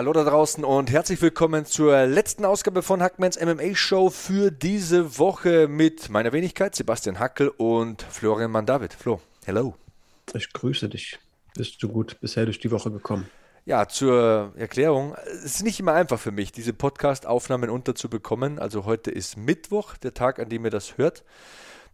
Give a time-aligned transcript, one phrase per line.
[0.00, 5.18] Hallo da draußen und herzlich willkommen zur letzten Ausgabe von Hackmans MMA Show für diese
[5.18, 8.94] Woche mit meiner Wenigkeit Sebastian Hackel und Florian Mandavid.
[8.94, 9.74] Flo, hello.
[10.32, 11.18] Ich grüße dich.
[11.54, 13.28] Bist du gut bisher durch die Woche gekommen?
[13.66, 15.16] Ja, zur Erklärung.
[15.26, 18.58] Es ist nicht immer einfach für mich, diese Podcast-Aufnahmen unterzubekommen.
[18.58, 21.24] Also heute ist Mittwoch, der Tag, an dem ihr das hört.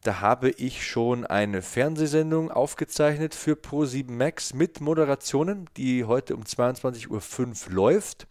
[0.06, 6.44] Da habe ich schon eine Fernsehsendung aufgezeichnet für Pro7 Max mit Moderationen, die heute um
[6.44, 8.28] 22.05 Uhr läuft.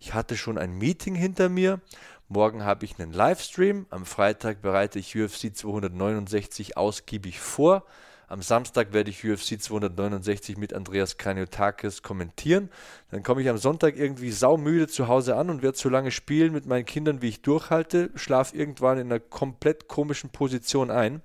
[0.00, 1.82] Ich hatte schon ein Meeting hinter mir.
[2.28, 3.84] Morgen habe ich einen Livestream.
[3.90, 7.84] Am Freitag bereite ich UFC 269 ausgiebig vor.
[8.30, 12.68] Am Samstag werde ich UFC 269 mit Andreas Kraniotakis kommentieren.
[13.10, 16.52] Dann komme ich am Sonntag irgendwie saumüde zu Hause an und werde so lange spielen
[16.52, 21.22] mit meinen Kindern, wie ich durchhalte, schlafe irgendwann in einer komplett komischen Position ein.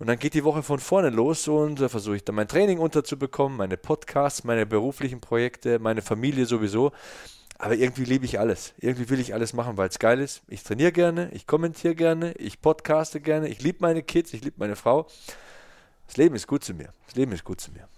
[0.00, 2.80] Und dann geht die Woche von vorne los und da versuche ich dann mein Training
[2.80, 6.90] unterzubekommen, meine Podcasts, meine beruflichen Projekte, meine Familie sowieso.
[7.58, 8.74] Aber irgendwie liebe ich alles.
[8.78, 10.42] Irgendwie will ich alles machen, weil es geil ist.
[10.48, 14.56] Ich trainiere gerne, ich kommentiere gerne, ich podcaste gerne, ich liebe meine Kids, ich liebe
[14.58, 15.06] meine Frau.
[16.06, 16.92] Das Leben ist gut zu mir.
[17.06, 17.88] Das Leben ist gut zu mir.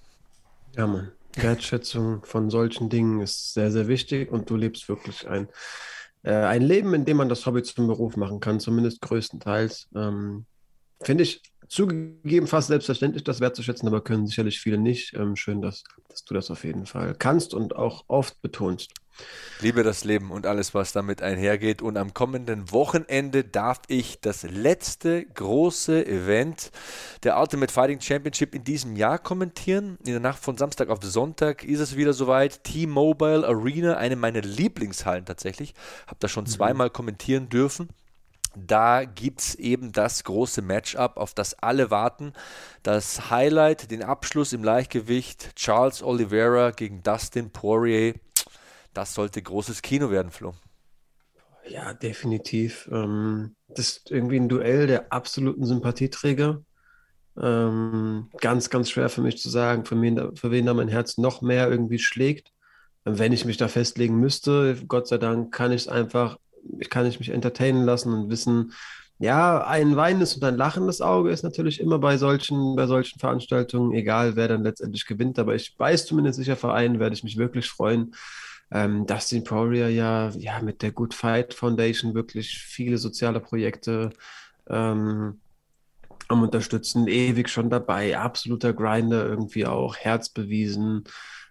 [0.76, 1.12] Ja, Mann.
[1.34, 5.48] Wertschätzung von solchen Dingen ist sehr, sehr wichtig und du lebst wirklich ein,
[6.22, 9.88] äh, ein Leben, in dem man das Hobby zum Beruf machen kann, zumindest größtenteils.
[9.94, 10.46] Ähm,
[11.02, 15.14] Finde ich zugegeben fast selbstverständlich, das wertzuschätzen, aber können sicherlich viele nicht.
[15.14, 18.92] Ähm, schön, dass, dass du das auf jeden Fall kannst und auch oft betonst.
[19.60, 21.80] Liebe das Leben und alles, was damit einhergeht.
[21.80, 26.70] Und am kommenden Wochenende darf ich das letzte große Event
[27.22, 29.96] der Ultimate Fighting Championship in diesem Jahr kommentieren.
[30.04, 32.64] In der Nacht von Samstag auf Sonntag ist es wieder soweit.
[32.64, 35.72] T-Mobile Arena, eine meiner Lieblingshallen tatsächlich.
[36.06, 36.48] Habe da schon mhm.
[36.48, 37.88] zweimal kommentieren dürfen.
[38.56, 42.32] Da gibt es eben das große Matchup, auf das alle warten.
[42.82, 48.14] Das Highlight, den Abschluss im Leichtgewicht, Charles Oliveira gegen Dustin Poirier.
[48.96, 50.54] Das sollte großes Kino werden, Flo.
[51.68, 52.88] Ja, definitiv.
[52.90, 56.62] Ähm, das ist irgendwie ein Duell der absoluten Sympathieträger.
[57.38, 61.18] Ähm, ganz, ganz schwer für mich zu sagen, für wen, für wen da mein Herz
[61.18, 62.52] noch mehr irgendwie schlägt.
[63.04, 66.38] Wenn ich mich da festlegen müsste, Gott sei Dank kann ich es einfach,
[66.88, 68.72] kann ich mich entertainen lassen und wissen,
[69.18, 73.92] ja, ein weinendes und ein lachendes Auge ist natürlich immer bei solchen, bei solchen Veranstaltungen,
[73.92, 77.36] egal wer dann letztendlich gewinnt, aber ich weiß zumindest sicher, für einen werde ich mich
[77.36, 78.14] wirklich freuen
[78.70, 84.10] ähm, Dustin Poirier ja, ja mit der Good Fight Foundation wirklich viele soziale Projekte
[84.68, 85.40] ähm,
[86.28, 91.04] am Unterstützen, ewig schon dabei, absoluter Grinder irgendwie auch, Herz bewiesen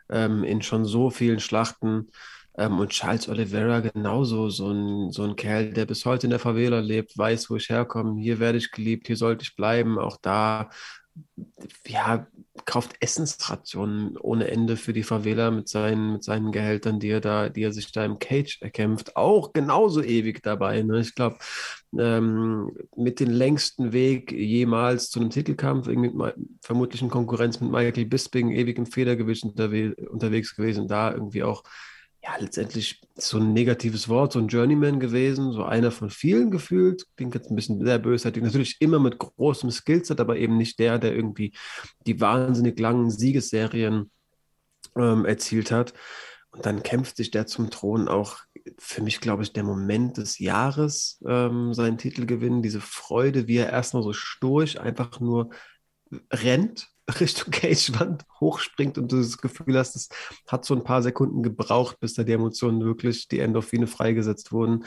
[0.09, 2.09] ähm, in schon so vielen Schlachten.
[2.57, 6.39] Ähm, und Charles Oliveira genauso, so ein, so ein Kerl, der bis heute in der
[6.39, 10.17] Favela lebt, weiß, wo ich herkomme, hier werde ich geliebt, hier sollte ich bleiben, auch
[10.21, 10.69] da
[11.87, 12.27] ja,
[12.65, 17.49] kauft Essensrationen ohne Ende für die Favela mit seinen, mit seinen Gehältern, die er da,
[17.49, 20.81] die er sich da im Cage erkämpft, auch genauso ewig dabei.
[20.81, 20.99] Ne?
[20.99, 21.37] Ich glaube,
[21.97, 28.05] ähm, mit dem längsten Weg jemals zu einem Titelkampf, irgendwie vermutlich in Konkurrenz mit Michael
[28.05, 31.63] Bisping, ewig im Federgewicht unterwe unterwegs gewesen, da irgendwie auch
[32.25, 37.05] ja, letztendlich so ein negatives Wort, so ein Journeyman gewesen, so einer von vielen gefühlt.
[37.15, 38.41] Klingt jetzt ein bisschen sehr bösartig.
[38.41, 41.53] Natürlich immer mit großem Skillset, aber eben nicht der, der irgendwie
[42.07, 44.09] die wahnsinnig langen Siegesserien
[44.95, 45.93] ähm, erzielt hat.
[46.49, 48.39] Und dann kämpft sich der zum Thron auch
[48.79, 52.63] für mich, glaube ich, der Moment des Jahres, ähm, seinen Titel gewinnen.
[52.63, 55.51] Diese Freude, wie er erstmal so sturch einfach nur
[56.31, 56.87] rennt
[57.19, 60.09] Richtung Cagewand hochspringt und du das Gefühl hast, es
[60.47, 64.85] hat so ein paar Sekunden gebraucht, bis da die Emotionen wirklich, die Endorphine freigesetzt wurden.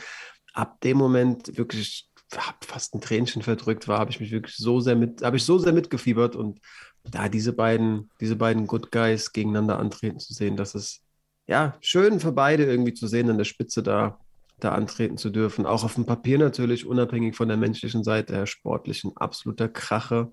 [0.53, 4.81] Ab dem Moment wirklich hab fast ein Tränchen verdrückt war, habe ich mich wirklich so
[4.81, 6.61] sehr mit, habe ich so sehr mitgefiebert und
[7.05, 11.03] da diese beiden, diese beiden Good Guys gegeneinander antreten zu sehen, das ist
[11.47, 14.19] ja schön für beide irgendwie zu sehen, an der Spitze da,
[14.59, 15.65] da antreten zu dürfen.
[15.65, 20.31] Auch auf dem Papier natürlich, unabhängig von der menschlichen Seite, der sportlichen, absoluter Krache.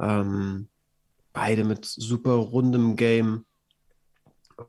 [0.00, 0.68] Ähm,
[1.32, 3.44] beide mit super rundem Game.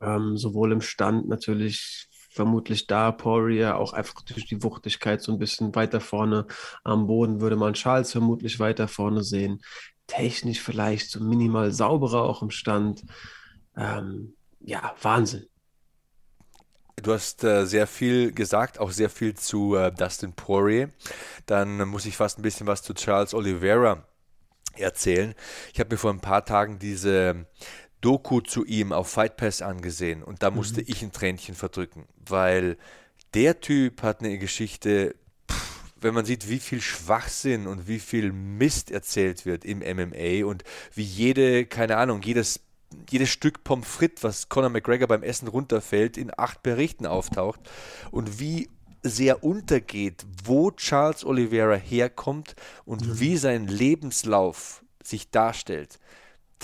[0.00, 5.38] Ähm, sowohl im Stand natürlich vermutlich da Poirier auch einfach durch die Wuchtigkeit so ein
[5.38, 6.46] bisschen weiter vorne
[6.82, 9.62] am Boden würde man Charles vermutlich weiter vorne sehen.
[10.08, 13.04] Technisch vielleicht so minimal sauberer auch im Stand.
[13.76, 15.46] Ähm, ja, Wahnsinn.
[16.96, 20.90] du hast äh, sehr viel gesagt, auch sehr viel zu äh, Dustin Poirier.
[21.46, 24.04] Dann muss ich fast ein bisschen was zu Charles Oliveira
[24.78, 25.34] erzählen.
[25.72, 27.46] Ich habe mir vor ein paar Tagen diese
[28.00, 30.86] Doku zu ihm auf Fight Pass angesehen und da musste mhm.
[30.88, 32.76] ich ein Tränchen verdrücken, weil
[33.32, 35.14] der Typ hat eine Geschichte,
[36.00, 40.64] wenn man sieht, wie viel Schwachsinn und wie viel Mist erzählt wird im MMA und
[40.94, 42.60] wie jede, keine Ahnung, jedes
[43.10, 47.60] jedes Stück Pommes frites, was Conor McGregor beim Essen runterfällt, in acht Berichten auftaucht
[48.10, 48.68] und wie
[49.04, 53.20] sehr untergeht, wo Charles Oliveira herkommt und mhm.
[53.20, 56.00] wie sein Lebenslauf sich darstellt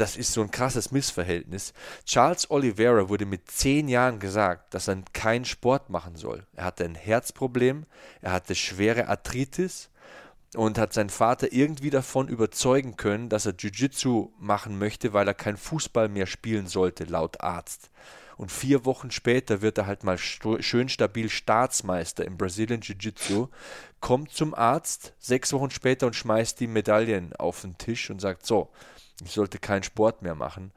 [0.01, 1.75] das ist so ein krasses Missverhältnis.
[2.07, 6.47] Charles Oliveira wurde mit zehn Jahren gesagt, dass er keinen Sport machen soll.
[6.55, 7.85] Er hatte ein Herzproblem,
[8.23, 9.91] er hatte schwere Arthritis
[10.57, 15.35] und hat seinen Vater irgendwie davon überzeugen können, dass er Jiu-Jitsu machen möchte, weil er
[15.35, 17.91] kein Fußball mehr spielen sollte, laut Arzt.
[18.41, 23.49] Und vier Wochen später wird er halt mal schön stabil Staatsmeister im Brazilian Jiu-Jitsu,
[24.01, 28.47] kommt zum Arzt sechs Wochen später und schmeißt die Medaillen auf den Tisch und sagt
[28.47, 28.71] so,
[29.23, 30.73] ich sollte keinen Sport mehr machen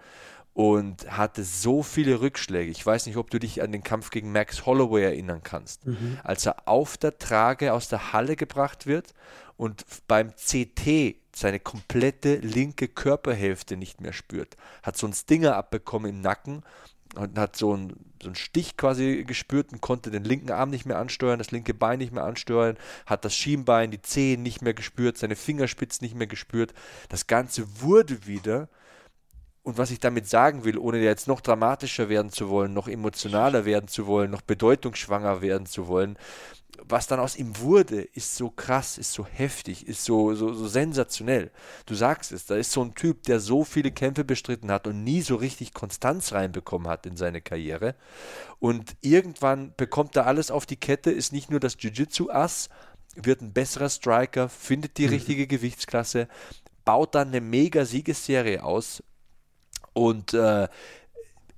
[0.53, 2.69] und hatte so viele Rückschläge.
[2.69, 5.87] Ich weiß nicht, ob du dich an den Kampf gegen Max Holloway erinnern kannst.
[5.87, 6.19] Mhm.
[6.21, 9.13] Als er auf der Trage aus der Halle gebracht wird
[9.55, 16.09] und beim CT seine komplette linke Körperhälfte nicht mehr spürt, hat so ein Stinger abbekommen
[16.09, 16.63] im Nacken
[17.15, 20.85] und hat so einen, so einen Stich quasi gespürt und konnte den linken Arm nicht
[20.85, 24.73] mehr ansteuern, das linke Bein nicht mehr ansteuern, hat das Schienbein, die Zehen nicht mehr
[24.73, 26.73] gespürt, seine Fingerspitzen nicht mehr gespürt.
[27.09, 28.69] Das Ganze wurde wieder.
[29.63, 33.63] Und was ich damit sagen will, ohne jetzt noch dramatischer werden zu wollen, noch emotionaler
[33.63, 36.17] werden zu wollen, noch bedeutungsschwanger werden zu wollen,
[36.85, 40.67] was dann aus ihm wurde, ist so krass, ist so heftig, ist so, so, so
[40.67, 41.51] sensationell.
[41.85, 45.03] Du sagst es, da ist so ein Typ, der so viele Kämpfe bestritten hat und
[45.03, 47.95] nie so richtig Konstanz reinbekommen hat in seine Karriere.
[48.59, 52.69] Und irgendwann bekommt er alles auf die Kette, ist nicht nur das Jiu-Jitsu-Ass,
[53.15, 55.13] wird ein besserer Striker, findet die mhm.
[55.13, 56.27] richtige Gewichtsklasse,
[56.85, 59.03] baut dann eine mega Siegesserie aus
[59.93, 60.67] und äh,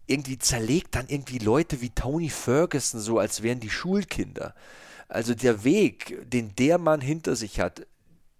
[0.08, 4.54] irgendwie zerlegt dann irgendwie Leute wie Tony Ferguson so, als wären die Schulkinder.
[5.08, 7.88] Also der Weg, den der Mann hinter sich hat,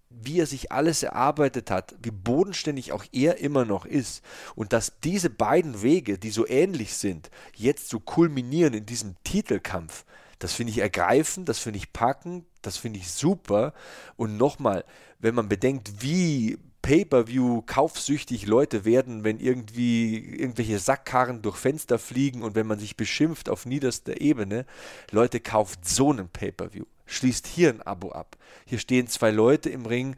[0.08, 4.22] wie er sich alles erarbeitet hat, wie bodenständig auch er immer noch ist
[4.54, 10.04] und dass diese beiden Wege, die so ähnlich sind, jetzt so kulminieren in diesem Titelkampf,
[10.38, 13.72] das finde ich ergreifend, das finde ich packend, das finde ich super.
[14.16, 14.84] Und nochmal,
[15.18, 22.44] wenn man bedenkt, wie Pay-per-view kaufsüchtig Leute werden, wenn irgendwie irgendwelche Sackkarren durch Fenster fliegen
[22.44, 24.66] und wenn man sich beschimpft auf niederster Ebene.
[25.10, 26.84] Leute, kauft so einen Pay-per-view.
[27.06, 28.36] Schließt hier ein Abo ab.
[28.66, 30.14] Hier stehen zwei Leute im Ring,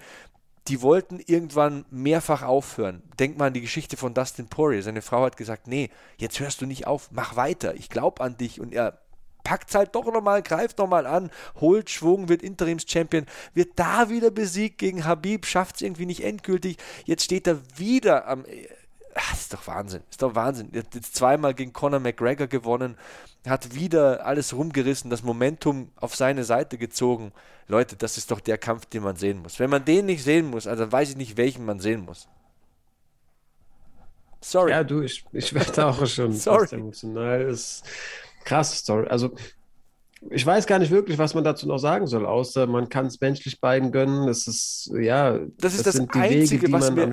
[0.67, 3.03] die wollten irgendwann mehrfach aufhören.
[3.19, 4.82] Denk mal an die Geschichte von Dustin Poirier.
[4.82, 5.88] Seine Frau hat gesagt, nee,
[6.19, 8.61] jetzt hörst du nicht auf, mach weiter, ich glaube an dich.
[8.61, 9.00] Und er
[9.48, 13.24] packt es halt doch nochmal, greift nochmal an, holt Schwung, wird Interims-Champion,
[13.54, 16.76] wird da wieder besiegt gegen Habib, schafft es irgendwie nicht endgültig.
[17.06, 18.44] Jetzt steht er wieder am.
[19.14, 20.68] Ach, ist doch Wahnsinn, ist doch Wahnsinn.
[20.72, 22.98] Er hat jetzt zweimal gegen Conor McGregor gewonnen,
[23.46, 27.32] hat wieder alles rumgerissen, das Momentum auf seine Seite gezogen.
[27.68, 29.58] Leute, das ist doch der Kampf, den man sehen muss.
[29.58, 32.28] Wenn man den nicht sehen muss, also weiß ich nicht, welchen man sehen muss.
[34.42, 34.70] Sorry.
[34.72, 36.68] Ja, du, ich, ich werde auch schon Sorry.
[36.70, 37.40] emotional.
[37.42, 37.82] Es,
[38.48, 39.06] krasse Story.
[39.08, 39.34] Also
[40.30, 43.20] ich weiß gar nicht wirklich, was man dazu noch sagen soll, außer man kann es
[43.20, 44.26] menschlich beiden gönnen.
[44.26, 47.08] Das ist, ja, das ist das, das Einzige, Wege, was, mir,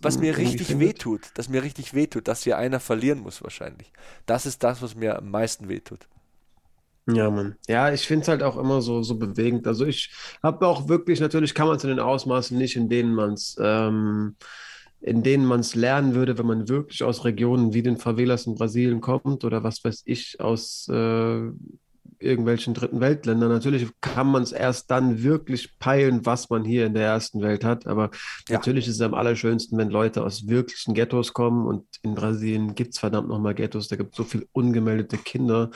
[0.00, 1.20] was mir richtig wehtut.
[1.34, 3.92] Das mir richtig wehtut, dass hier einer verlieren muss, wahrscheinlich.
[4.24, 6.08] Das ist das, was mir am meisten wehtut.
[7.08, 7.56] Ja, Mann.
[7.68, 9.66] Ja, ich finde es halt auch immer so, so bewegend.
[9.66, 10.10] Also ich
[10.42, 13.56] habe auch wirklich, natürlich kann man es in den Ausmaßen nicht, in denen man es
[13.60, 14.34] ähm,
[15.00, 18.54] in denen man es lernen würde, wenn man wirklich aus Regionen wie den Favelas in
[18.54, 21.50] Brasilien kommt oder was weiß ich, aus äh,
[22.18, 23.50] irgendwelchen dritten Weltländern.
[23.50, 27.64] Natürlich kann man es erst dann wirklich peilen, was man hier in der ersten Welt
[27.64, 27.86] hat.
[27.86, 28.10] Aber
[28.48, 28.56] ja.
[28.56, 31.66] natürlich ist es am allerschönsten, wenn Leute aus wirklichen Ghettos kommen.
[31.66, 33.88] Und in Brasilien gibt es verdammt nochmal Ghettos.
[33.88, 35.70] Da gibt es so viele ungemeldete Kinder.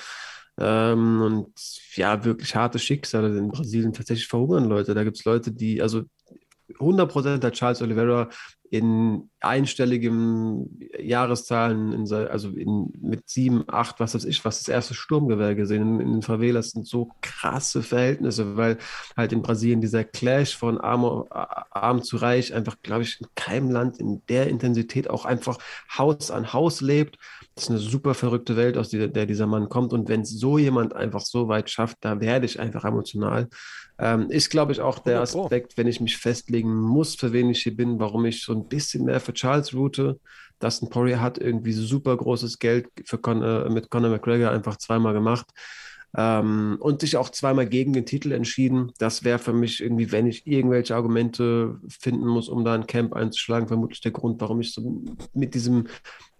[0.58, 1.52] Ähm, und
[1.94, 3.36] ja, wirklich harte Schicksale.
[3.36, 4.94] In Brasilien tatsächlich verhungern Leute.
[4.94, 6.04] Da gibt es Leute, die, also
[6.78, 8.28] 100% hat Charles Oliveira
[8.70, 14.94] in einstelligen Jahreszahlen, in, also in, mit sieben, acht, was weiß ich, was das erste
[14.94, 15.82] Sturmgewehr gesehen.
[15.82, 18.78] In, in den Favelas sind so krasse Verhältnisse, weil
[19.16, 23.70] halt in Brasilien dieser Clash von arm, arm zu reich einfach, glaube ich, in keinem
[23.70, 25.58] Land in der Intensität auch einfach
[25.96, 27.18] Haus an Haus lebt.
[27.56, 29.92] Das ist eine super verrückte Welt, aus der, der dieser Mann kommt.
[29.92, 33.48] Und wenn so jemand einfach so weit schafft, da werde ich einfach emotional.
[33.98, 37.62] Ähm, ist, glaube ich, auch der Aspekt, wenn ich mich festlegen muss, für wen ich
[37.62, 40.18] hier bin, warum ich so ein bisschen mehr für Charles route.
[40.60, 45.14] Dustin Poirier hat irgendwie super großes Geld für Con äh, mit Conor McGregor einfach zweimal
[45.14, 45.46] gemacht.
[46.16, 48.92] ähm, und sich auch zweimal gegen den Titel entschieden.
[48.98, 53.14] Das wäre für mich irgendwie, wenn ich irgendwelche Argumente finden muss, um da ein Camp
[53.14, 55.02] einzuschlagen, vermutlich der Grund, warum ich so
[55.34, 55.86] mit diesem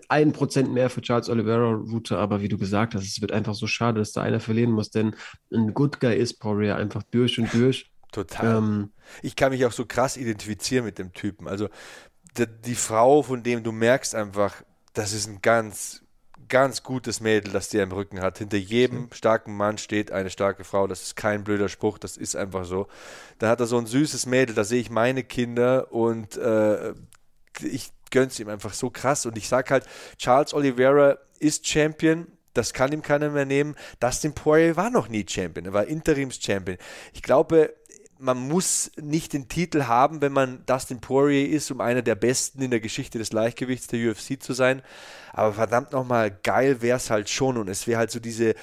[0.09, 2.19] ein Prozent mehr für Charles Oliveira route.
[2.19, 4.91] Aber wie du gesagt hast, es wird einfach so schade, dass da einer verlieren muss,
[4.91, 5.15] denn
[5.53, 7.93] ein Good Guy ist Poirier einfach durch und durch.
[8.11, 8.59] Total.
[8.59, 8.91] Ähm,
[9.23, 11.47] ich kann mich auch so krass identifizieren mit dem Typen.
[11.47, 11.69] Also
[12.37, 14.63] die, die Frau, von dem du merkst einfach,
[14.95, 16.03] das ist ein ganz
[16.51, 18.39] ganz gutes Mädel, das der im Rücken hat.
[18.39, 20.87] Hinter jedem starken Mann steht eine starke Frau.
[20.87, 22.89] Das ist kein blöder Spruch, das ist einfach so.
[23.39, 26.93] Da hat er so ein süßes Mädel, da sehe ich meine Kinder und äh,
[27.63, 29.25] ich gönn's ihm einfach so krass.
[29.25, 29.87] Und ich sag halt,
[30.19, 32.27] Charles Oliveira ist Champion.
[32.53, 33.77] Das kann ihm keiner mehr nehmen.
[34.01, 35.67] Dustin Poirier war noch nie Champion.
[35.67, 36.79] Er war Interims-Champion.
[37.13, 37.73] Ich glaube,
[38.21, 42.63] man muss nicht den Titel haben, wenn man Dustin Poirier ist, um einer der Besten
[42.63, 44.83] in der Geschichte des Leichtgewichts der UFC zu sein.
[45.33, 47.57] Aber verdammt nochmal, geil wäre es halt schon.
[47.57, 48.55] Und es wäre halt so diese,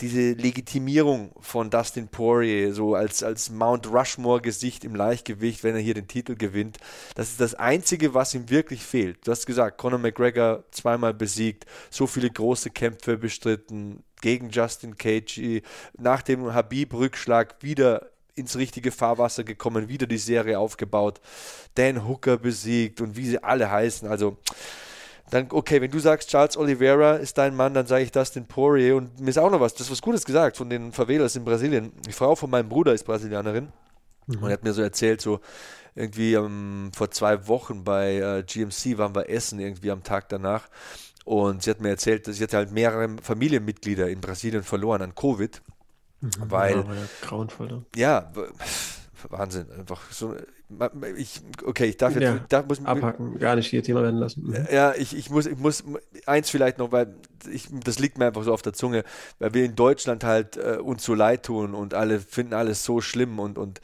[0.00, 5.94] diese Legitimierung von Dustin Poirier, so als, als Mount Rushmore-Gesicht im Leichtgewicht, wenn er hier
[5.94, 6.78] den Titel gewinnt.
[7.14, 9.26] Das ist das Einzige, was ihm wirklich fehlt.
[9.26, 15.62] Du hast gesagt, Conor McGregor zweimal besiegt, so viele große Kämpfe bestritten, gegen Justin Cagey,
[15.96, 18.10] nach dem Habib-Rückschlag wieder
[18.40, 21.20] ins richtige Fahrwasser gekommen, wieder die Serie aufgebaut,
[21.74, 24.08] Dan Hooker besiegt und wie sie alle heißen.
[24.08, 24.36] Also
[25.30, 28.46] dann, okay, wenn du sagst, Charles Oliveira ist dein Mann, dann sage ich das den
[28.46, 28.96] Poirier.
[28.96, 31.44] Und mir ist auch noch was, das ist was Gutes gesagt von den Favelas in
[31.44, 31.92] Brasilien.
[32.06, 33.68] Die Frau von meinem Bruder ist Brasilianerin.
[34.26, 34.42] Mhm.
[34.42, 35.40] Und er hat mir so erzählt, so
[35.94, 40.68] irgendwie ähm, vor zwei Wochen bei äh, GMC waren wir essen, irgendwie am Tag danach.
[41.24, 45.14] Und sie hat mir erzählt, dass sie hat halt mehrere Familienmitglieder in Brasilien verloren an
[45.14, 45.62] Covid.
[46.20, 46.76] Mhm, weil.
[46.76, 46.84] Ja,
[47.22, 47.84] grauenvoll.
[47.96, 48.32] Ja,
[49.28, 50.34] Wahnsinn, einfach so.
[51.16, 54.46] Ich, okay, ich darf jetzt ja, darf, muss, abhaken, gar nicht hier Thema werden lassen.
[54.46, 54.68] Mhm.
[54.70, 55.84] Ja, ich, ich muss, ich muss
[56.26, 57.14] eins vielleicht noch, weil
[57.50, 59.04] ich, das liegt mir einfach so auf der Zunge,
[59.38, 63.00] weil wir in Deutschland halt äh, uns so leid tun und alle finden alles so
[63.00, 63.80] schlimm und, und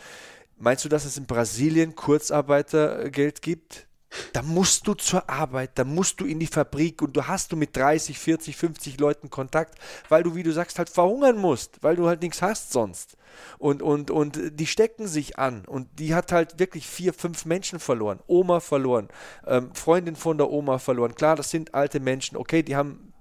[0.59, 3.86] meinst du, dass es in Brasilien Kurzarbeitergeld gibt?
[4.33, 7.57] Da musst du zur Arbeit, da musst du in die Fabrik und du hast du
[7.57, 11.97] mit 30, 40, 50 Leuten Kontakt, weil du, wie du sagst, halt verhungern musst, weil
[11.97, 13.17] du halt nichts hast sonst.
[13.59, 15.65] Und, und, und die stecken sich an.
[15.67, 18.21] Und die hat halt wirklich vier, fünf Menschen verloren.
[18.27, 19.09] Oma verloren,
[19.47, 21.15] ähm, Freundin von der Oma verloren.
[21.15, 22.37] Klar, das sind alte Menschen.
[22.37, 23.13] Okay, die haben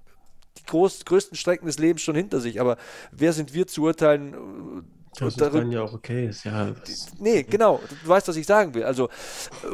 [0.58, 2.60] die groß, größten Strecken des Lebens schon hinter sich.
[2.60, 2.76] Aber
[3.10, 4.84] wer sind wir zu urteilen,
[5.18, 6.28] das ist dann ja auch okay.
[6.28, 6.72] Ist ja,
[7.18, 7.80] nee, genau.
[8.02, 8.84] Du weißt, was ich sagen will.
[8.84, 9.08] Also,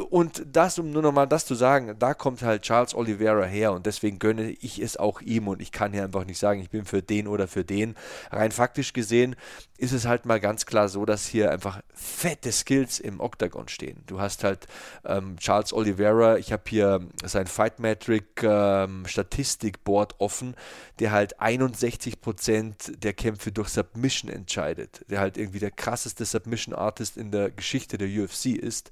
[0.09, 3.85] und das, um nur nochmal das zu sagen, da kommt halt Charles Oliveira her und
[3.85, 6.85] deswegen gönne ich es auch ihm und ich kann hier einfach nicht sagen, ich bin
[6.85, 7.95] für den oder für den.
[8.31, 9.35] Rein faktisch gesehen
[9.77, 14.03] ist es halt mal ganz klar so, dass hier einfach fette Skills im Octagon stehen.
[14.05, 14.67] Du hast halt
[15.03, 20.55] ähm, Charles Oliveira, ich habe hier sein Fight Metric ähm, Statistikboard offen,
[20.99, 25.03] der halt 61% der Kämpfe durch Submission entscheidet.
[25.09, 28.91] Der halt halt irgendwie der krasseste Submission Artist in der Geschichte der UFC ist.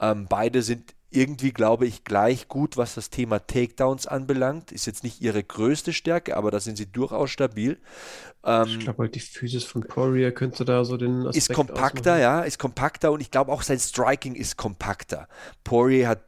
[0.00, 4.72] Ähm, beide sind irgendwie, glaube ich, gleich gut, was das Thema Takedowns anbelangt.
[4.72, 7.78] Ist jetzt nicht ihre größte Stärke, aber da sind sie durchaus stabil.
[8.44, 12.14] Ähm, ich glaube halt, die Physis von Poirier könnte da so den Aspekt Ist kompakter,
[12.14, 12.20] ausmachen.
[12.20, 15.28] ja, ist kompakter und ich glaube auch sein Striking ist kompakter.
[15.64, 16.20] Poirier hat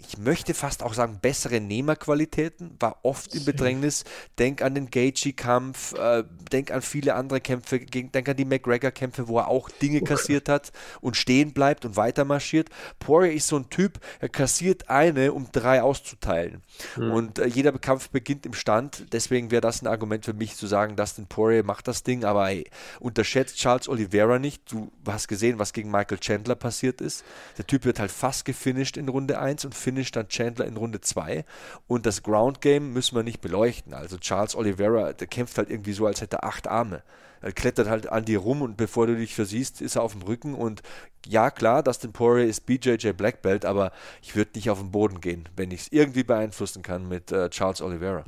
[0.00, 4.04] ich möchte fast auch sagen, bessere Nehmerqualitäten, war oft im Bedrängnis.
[4.38, 9.38] Denk an den Gaethje-Kampf, äh, denk an viele andere Kämpfe, denk an die McGregor-Kämpfe, wo
[9.38, 10.14] er auch Dinge okay.
[10.14, 12.68] kassiert hat und stehen bleibt und weiter marschiert.
[12.98, 16.62] Poirier ist so ein Typ, er kassiert eine, um drei auszuteilen.
[16.94, 17.10] Hm.
[17.12, 20.66] Und äh, jeder Kampf beginnt im Stand, deswegen wäre das ein Argument für mich zu
[20.66, 22.70] sagen, Dustin Poirier macht das Ding, aber ey,
[23.00, 24.70] unterschätzt Charles Oliveira nicht.
[24.72, 27.24] Du hast gesehen, was gegen Michael Chandler passiert ist.
[27.58, 31.00] Der Typ wird halt fast gefinisht in Runde 1 und finisht dann Chandler in Runde
[31.00, 31.44] 2.
[31.86, 33.94] Und das Ground Game müssen wir nicht beleuchten.
[33.94, 37.02] Also Charles Oliveira, der kämpft halt irgendwie so, als hätte er acht Arme.
[37.42, 40.22] Er klettert halt an dir rum und bevor du dich versiehst, ist er auf dem
[40.22, 40.54] Rücken.
[40.54, 40.82] Und
[41.26, 45.20] ja, klar, Dustin Poirier ist BJJ Black Belt, aber ich würde nicht auf den Boden
[45.20, 48.24] gehen, wenn ich es irgendwie beeinflussen kann mit äh, Charles Oliveira.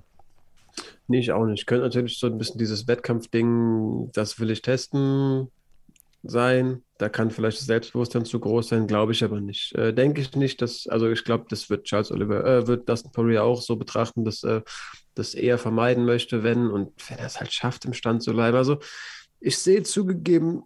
[1.08, 1.60] Nee, ich auch nicht.
[1.60, 5.50] Ich könnte natürlich so ein bisschen dieses Wettkampfding, das will ich testen,
[6.22, 6.82] sein.
[6.98, 9.74] Da kann vielleicht das Selbstbewusstsein zu groß sein, glaube ich aber nicht.
[9.74, 13.12] Äh, denke ich nicht, dass, also ich glaube, das wird Charles Oliver, äh, wird Dustin
[13.12, 14.62] Poirier auch so betrachten, dass äh,
[15.14, 18.56] das eher vermeiden möchte, wenn und wenn er es halt schafft, im Stand zu bleiben.
[18.56, 18.78] Also
[19.40, 20.62] ich sehe zugegeben,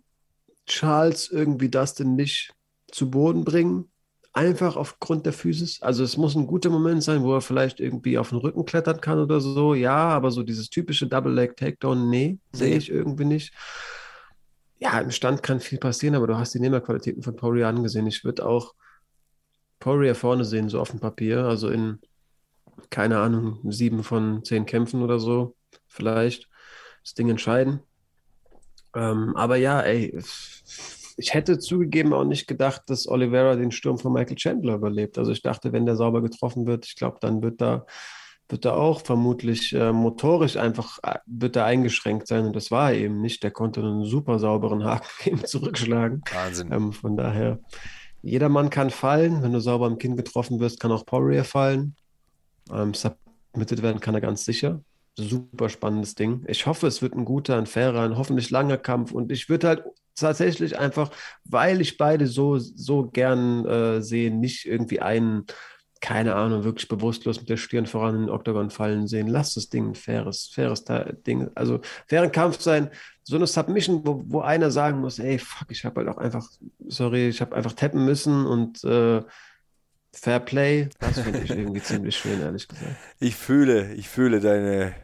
[0.67, 2.53] Charles irgendwie Dustin nicht
[2.93, 3.91] zu Boden bringen,
[4.33, 5.83] einfach aufgrund der Physis.
[5.83, 9.01] Also es muss ein guter Moment sein, wo er vielleicht irgendwie auf den Rücken klettern
[9.01, 9.75] kann oder so.
[9.75, 13.53] Ja, aber so dieses typische Double Leg Takedown, nee, sehe ich irgendwie nicht
[14.81, 18.07] ja, im Stand kann viel passieren, aber du hast die Nehmerqualitäten von Poirier angesehen.
[18.07, 18.75] Ich würde auch
[19.79, 22.01] Poirier vorne sehen, so auf dem Papier, also in,
[22.89, 25.55] keine Ahnung, sieben von zehn Kämpfen oder so,
[25.87, 26.49] vielleicht
[27.05, 27.81] das Ding entscheiden.
[28.95, 30.19] Ähm, aber ja, ey,
[31.17, 35.19] ich hätte zugegeben auch nicht gedacht, dass Oliveira den Sturm von Michael Chandler überlebt.
[35.19, 37.85] Also ich dachte, wenn der sauber getroffen wird, ich glaube, dann wird da
[38.51, 42.93] wird er auch vermutlich äh, motorisch einfach äh, wird er eingeschränkt sein und das war
[42.93, 43.43] er eben nicht.
[43.43, 46.23] Der konnte einen super sauberen Haken eben zurückschlagen.
[46.33, 46.73] Wahnsinn.
[46.73, 47.59] Ähm, von daher,
[48.23, 49.43] jeder Mann kann fallen.
[49.43, 51.97] Wenn du sauber am Kinn getroffen wirst, kann auch Poirier fallen.
[52.73, 54.81] Ähm, submitted werden kann er ganz sicher.
[55.17, 56.45] Super spannendes Ding.
[56.47, 59.69] Ich hoffe, es wird ein guter, ein fairer, ein hoffentlich langer Kampf und ich würde
[59.69, 61.11] halt tatsächlich einfach,
[61.45, 65.47] weil ich beide so, so gern äh, sehe, nicht irgendwie einen
[66.01, 69.29] keine Ahnung, wirklich bewusstlos mit der Stirn voran in den Oktagon fallen sehen.
[69.29, 70.85] Lass das Ding ein faires, faires
[71.27, 72.91] Ding, also fairen Kampf sein.
[73.23, 76.49] So eine Submission, wo, wo einer sagen muss, ey, fuck, ich habe halt auch einfach,
[76.89, 79.23] sorry, ich habe einfach tappen müssen und äh,
[80.13, 82.97] Fair Play, das finde ich irgendwie ziemlich schön, ehrlich gesagt.
[83.21, 84.95] Ich fühle, ich fühle deine,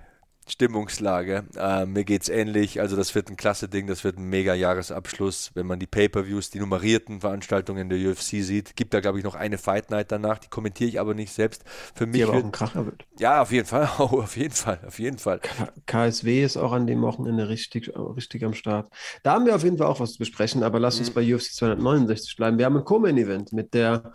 [0.49, 1.45] Stimmungslage.
[1.57, 2.81] Äh, mir es ähnlich.
[2.81, 6.51] Also das wird ein klasse Ding, das wird ein mega Jahresabschluss, wenn man die Pay-per-Views,
[6.51, 8.77] die nummerierten Veranstaltungen der UFC sieht.
[8.77, 11.65] Gibt da glaube ich noch eine Fight Night danach, die kommentiere ich aber nicht selbst.
[11.95, 13.05] Für mich die aber wird, auch ein Kracher wird.
[13.19, 15.41] Ja, auf jeden Fall, oh, auf jeden Fall, auf jeden Fall.
[15.87, 18.93] KSW ist auch an dem Wochenende richtig, richtig am Start.
[19.25, 21.15] Da haben wir auf jeden Fall auch was zu besprechen, aber lass uns mhm.
[21.15, 22.59] bei UFC 269 bleiben.
[22.59, 24.13] Wir haben ein Co-Main-Event mit der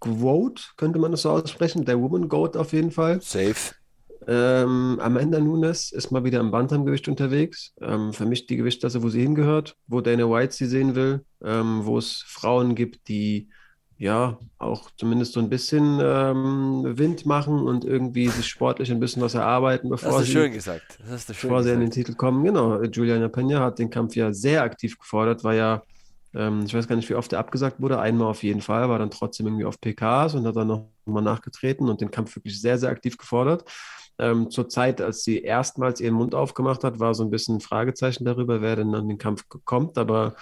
[0.00, 3.20] Quote, könnte man das so aussprechen, der Woman Goat auf jeden Fall.
[3.20, 3.74] Safe.
[4.26, 7.74] Ähm, Amanda Nunes ist mal wieder im Bantamgewicht unterwegs.
[7.80, 11.84] Ähm, für mich die Gewichtsklasse, wo sie hingehört, wo Dana White sie sehen will, ähm,
[11.84, 13.48] wo es Frauen gibt, die
[13.96, 19.20] ja auch zumindest so ein bisschen ähm, Wind machen und irgendwie sich sportlich ein bisschen
[19.20, 20.32] was erarbeiten, bevor sie,
[21.26, 22.42] bevor sie an den Titel kommen.
[22.42, 25.82] Genau, Juliana Pena hat den Kampf ja sehr aktiv gefordert, war ja
[26.34, 27.98] ähm, ich weiß gar nicht, wie oft er abgesagt wurde.
[27.98, 31.88] Einmal auf jeden Fall, war dann trotzdem irgendwie auf PKs und hat dann nochmal nachgetreten
[31.88, 33.64] und den Kampf wirklich sehr, sehr aktiv gefordert.
[34.18, 37.60] Ähm, zur Zeit, als sie erstmals ihren Mund aufgemacht hat, war so ein bisschen ein
[37.60, 39.96] Fragezeichen darüber, wer denn an den Kampf kommt.
[39.98, 40.36] Aber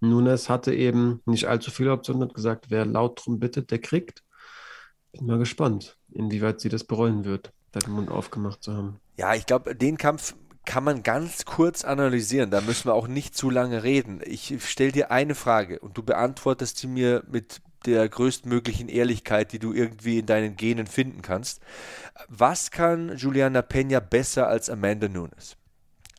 [0.00, 4.22] Nunes hatte eben nicht allzu viele Optionen, hat gesagt, wer laut drum bittet, der kriegt.
[5.12, 9.00] Bin mal gespannt, inwieweit sie das bereuen wird, da den Mund aufgemacht zu haben.
[9.16, 12.50] Ja, ich glaube, den Kampf kann man ganz kurz analysieren.
[12.50, 14.20] Da müssen wir auch nicht zu lange reden.
[14.24, 19.58] Ich stelle dir eine Frage und du beantwortest sie mir mit der größtmöglichen Ehrlichkeit, die
[19.58, 21.60] du irgendwie in deinen Genen finden kannst.
[22.28, 25.56] Was kann Juliana Peña besser als Amanda Nunes?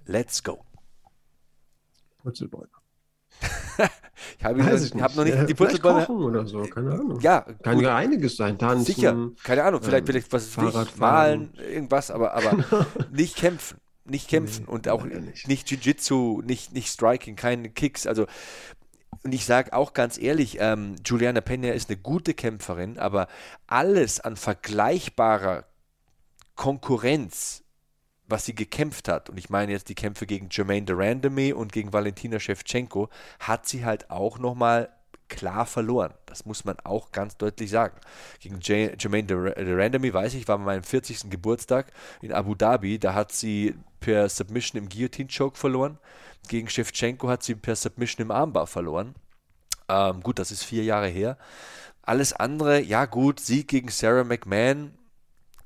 [0.05, 0.63] Let's go.
[2.21, 2.67] Purzelbäume.
[4.39, 6.07] ich habe hab noch nicht ja, die Purzelbäume.
[6.07, 7.19] oder so, keine Ahnung.
[7.21, 8.57] Ja, kann ja einiges sein.
[8.57, 9.81] Tanzen, Sicher, keine Ahnung.
[9.81, 12.85] Vielleicht, ähm, vielleicht was ist malen, irgendwas, aber, aber genau.
[13.11, 13.77] nicht kämpfen.
[14.05, 18.05] Nicht kämpfen nee, und auch nicht, nicht Jiu-Jitsu, nicht, nicht Striking, keine Kicks.
[18.05, 18.25] Also
[19.23, 23.27] und ich sage auch ganz ehrlich, ähm, Juliana Pena ist eine gute Kämpferin, aber
[23.67, 25.65] alles an vergleichbarer
[26.55, 27.63] Konkurrenz,
[28.27, 31.93] was sie gekämpft hat, und ich meine jetzt die Kämpfe gegen Jermaine Durandamy und gegen
[31.93, 33.09] Valentina Shevchenko,
[33.39, 34.89] hat sie halt auch nochmal
[35.33, 36.13] klar verloren.
[36.25, 37.97] Das muss man auch ganz deutlich sagen.
[38.39, 41.29] Gegen Jermaine Durandamy, weiß ich, war meinem 40.
[41.29, 41.91] Geburtstag
[42.21, 45.97] in Abu Dhabi, da hat sie per Submission im Guillotine-Choke verloren.
[46.47, 49.15] Gegen Shevchenko hat sie per Submission im Armbar verloren.
[49.89, 51.37] Ähm, gut, das ist vier Jahre her.
[52.01, 54.93] Alles andere, ja gut, Sieg gegen Sarah McMahon,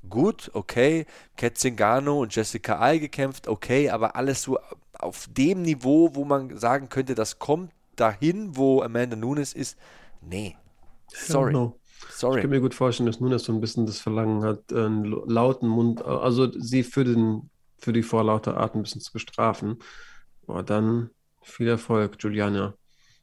[0.08, 1.04] gut, okay.
[1.36, 4.58] Kat Zingano und Jessica Ai gekämpft, okay, aber alles so
[4.98, 9.76] auf dem Niveau, wo man sagen könnte, das kommt dahin, wo Amanda Nunes ist,
[10.20, 10.56] nee.
[11.08, 11.54] Sorry.
[12.10, 12.36] Sorry.
[12.36, 15.68] Ich kann mir gut vorstellen, dass Nunes so ein bisschen das Verlangen hat, einen lauten
[15.68, 19.78] Mund, also sie für, den, für die vorlaute Art ein bisschen zu bestrafen.
[20.46, 21.10] Boah, dann
[21.42, 22.74] viel Erfolg, Juliana.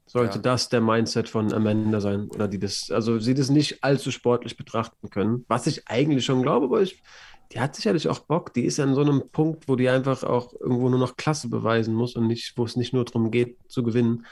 [0.07, 0.41] Sollte ja.
[0.41, 4.55] das der Mindset von Amanda sein oder die das, also sie das nicht allzu sportlich
[4.55, 7.01] betrachten können, was ich eigentlich schon glaube, aber ich,
[7.51, 8.53] die hat sicherlich auch Bock.
[8.53, 11.95] Die ist an so einem Punkt, wo die einfach auch irgendwo nur noch Klasse beweisen
[11.95, 14.25] muss und nicht, wo es nicht nur darum geht, zu gewinnen.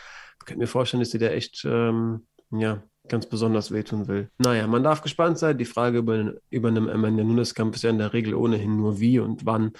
[0.44, 4.30] Ich kann mir vorstellen, dass sie da echt, ähm, ja, ganz besonders wehtun will.
[4.38, 5.58] Naja, man darf gespannt sein.
[5.58, 9.20] Die Frage über, über einen Amanda Nunes-Kampf ist ja in der Regel ohnehin nur wie
[9.20, 9.74] und wann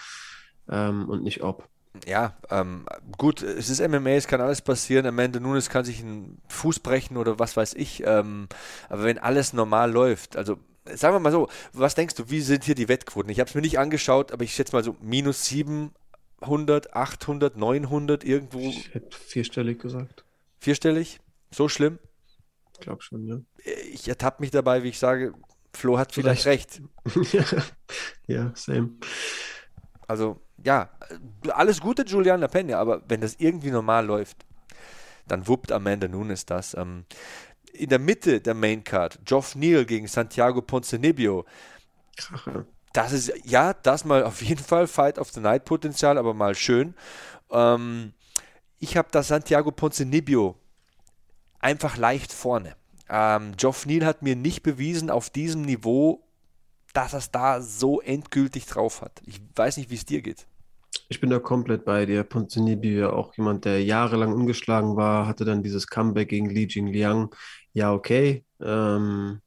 [0.70, 1.68] ähm, und nicht ob
[2.08, 2.86] ja, ähm,
[3.20, 5.06] gut, es ist MMA, es kann alles passieren.
[5.06, 8.02] Amanda Nunes kann sich einen Fuß brechen oder was weiß ich.
[8.04, 8.48] Ähm,
[8.90, 12.64] aber wenn alles normal läuft, also sagen wir mal so, was denkst du, wie sind
[12.64, 13.30] hier die Wettquoten?
[13.30, 18.24] Ich habe es mir nicht angeschaut, aber ich schätze mal so minus 700, 800, 900
[18.24, 18.60] irgendwo.
[18.60, 20.26] Ich hätte vierstellig gesagt.
[20.64, 21.20] Vierstellig?
[21.52, 22.00] So schlimm?
[22.74, 23.42] Ich glaube schon, ja.
[23.92, 25.34] Ich ertappe mich dabei, wie ich sage,
[25.74, 26.82] Flo hat vielleicht, vielleicht.
[27.06, 27.74] recht.
[28.28, 28.92] ja, same.
[30.08, 30.90] Also ja,
[31.50, 34.38] alles Gute, Julian Pena, aber wenn das irgendwie normal läuft,
[35.28, 36.74] dann wuppt Amanda Nunes das.
[36.76, 37.04] Ähm,
[37.74, 41.44] in der Mitte der Maincard, Geoff Neal gegen Santiago Ponzinibbio.
[42.94, 46.56] Das ist, ja, das mal auf jeden Fall Fight of the Night Potenzial, aber mal
[46.56, 46.96] schön.
[47.52, 48.14] Ähm,
[48.84, 50.58] ich habe da Santiago Ponzinibbio
[51.60, 52.76] einfach leicht vorne.
[53.10, 56.28] Ähm, Geoff Neal hat mir nicht bewiesen auf diesem Niveau,
[56.94, 59.22] dass er es da so endgültig drauf hat.
[59.26, 60.48] Ich weiß nicht, wie es dir geht.
[61.08, 62.26] Ich bin da komplett bei dir.
[62.26, 67.34] Ponzinibbio, auch jemand, der jahrelang ungeschlagen war, hatte dann dieses Comeback gegen Li Jingliang.
[67.72, 68.44] Ja, okay.
[68.62, 69.40] Ähm,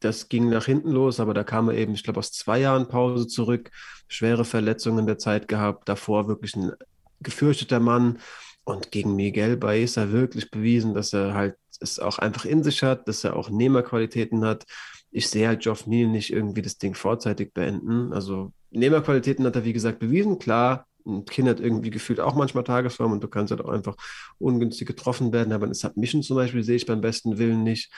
[0.00, 2.88] das ging nach hinten los, aber da kam er eben, ich glaube, aus zwei Jahren
[2.88, 3.70] Pause zurück,
[4.08, 6.72] schwere Verletzungen in der Zeit gehabt, davor wirklich ein
[7.20, 8.18] gefürchteter Mann
[8.64, 13.08] und gegen Miguel Baeza wirklich bewiesen, dass er halt es auch einfach in sich hat,
[13.08, 14.64] dass er auch Nehmerqualitäten hat.
[15.10, 18.12] Ich sehe halt Geoff Neal nicht irgendwie das Ding vorzeitig beenden.
[18.12, 20.38] Also Nehmerqualitäten hat er, wie gesagt, bewiesen.
[20.38, 23.96] Klar, ein Kind hat irgendwie gefühlt auch manchmal Tagesform und du kannst halt auch einfach
[24.38, 25.52] ungünstig getroffen werden.
[25.52, 27.90] Aber das Submission zum Beispiel sehe ich beim besten Willen nicht.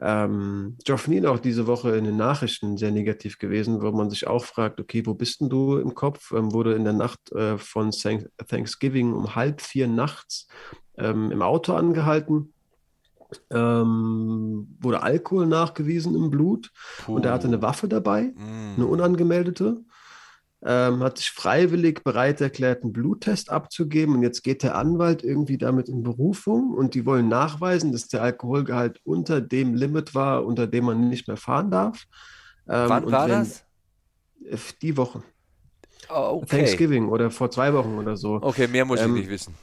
[0.00, 4.44] Ähm, Geoff auch diese Woche in den Nachrichten sehr negativ gewesen, wo man sich auch
[4.44, 6.32] fragt, okay, wo bist denn du im Kopf?
[6.32, 10.48] Ähm, wurde in der Nacht äh, von Thanksgiving um halb vier nachts
[10.98, 12.52] ähm, im Auto angehalten.
[13.50, 16.70] Ähm, wurde Alkohol nachgewiesen im Blut
[17.04, 17.14] Puh.
[17.16, 18.74] und er hatte eine Waffe dabei, mm.
[18.76, 19.82] eine unangemeldete
[20.66, 24.16] ähm, hat sich freiwillig bereit erklärt, einen Bluttest abzugeben.
[24.16, 28.22] Und jetzt geht der Anwalt irgendwie damit in Berufung und die wollen nachweisen, dass der
[28.22, 32.04] Alkoholgehalt unter dem Limit war, unter dem man nicht mehr fahren darf.
[32.68, 33.64] Ähm, Wann war wenn, das?
[34.80, 35.22] Die Woche.
[36.10, 36.58] Oh, okay.
[36.58, 38.38] Thanksgiving oder vor zwei Wochen oder so.
[38.40, 39.54] Okay, mehr muss ähm, ich nicht wissen.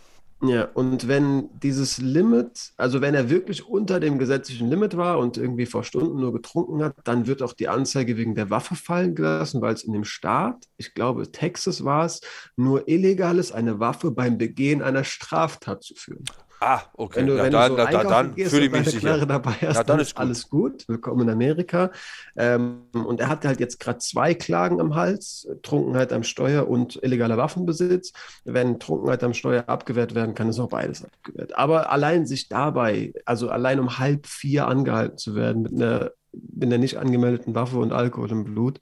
[0.44, 5.38] Ja, und wenn dieses Limit, also wenn er wirklich unter dem gesetzlichen Limit war und
[5.38, 9.14] irgendwie vor Stunden nur getrunken hat, dann wird auch die Anzeige wegen der Waffe fallen
[9.14, 12.22] gelassen, weil es in dem Staat, ich glaube Texas war es,
[12.56, 16.26] nur illegal ist, eine Waffe beim Begehen einer Straftat zu führen.
[16.64, 17.22] Ah, okay.
[17.22, 19.26] Wenn du, ja, wenn dann, du so dann, dann fühle ich mich sicher.
[19.26, 20.20] Dabei hast, ja, dann ist gut.
[20.20, 20.88] alles gut.
[20.88, 21.90] Willkommen in Amerika.
[22.38, 27.02] Ähm, und er hat halt jetzt gerade zwei Klagen am Hals: Trunkenheit am Steuer und
[27.02, 28.14] illegaler Waffenbesitz.
[28.46, 31.58] Wenn Trunkenheit am Steuer abgewehrt werden kann, ist auch beides abgewehrt.
[31.58, 36.66] Aber allein sich dabei, also allein um halb vier angehalten zu werden mit einer, mit
[36.66, 38.80] einer nicht angemeldeten Waffe und Alkohol im Blut,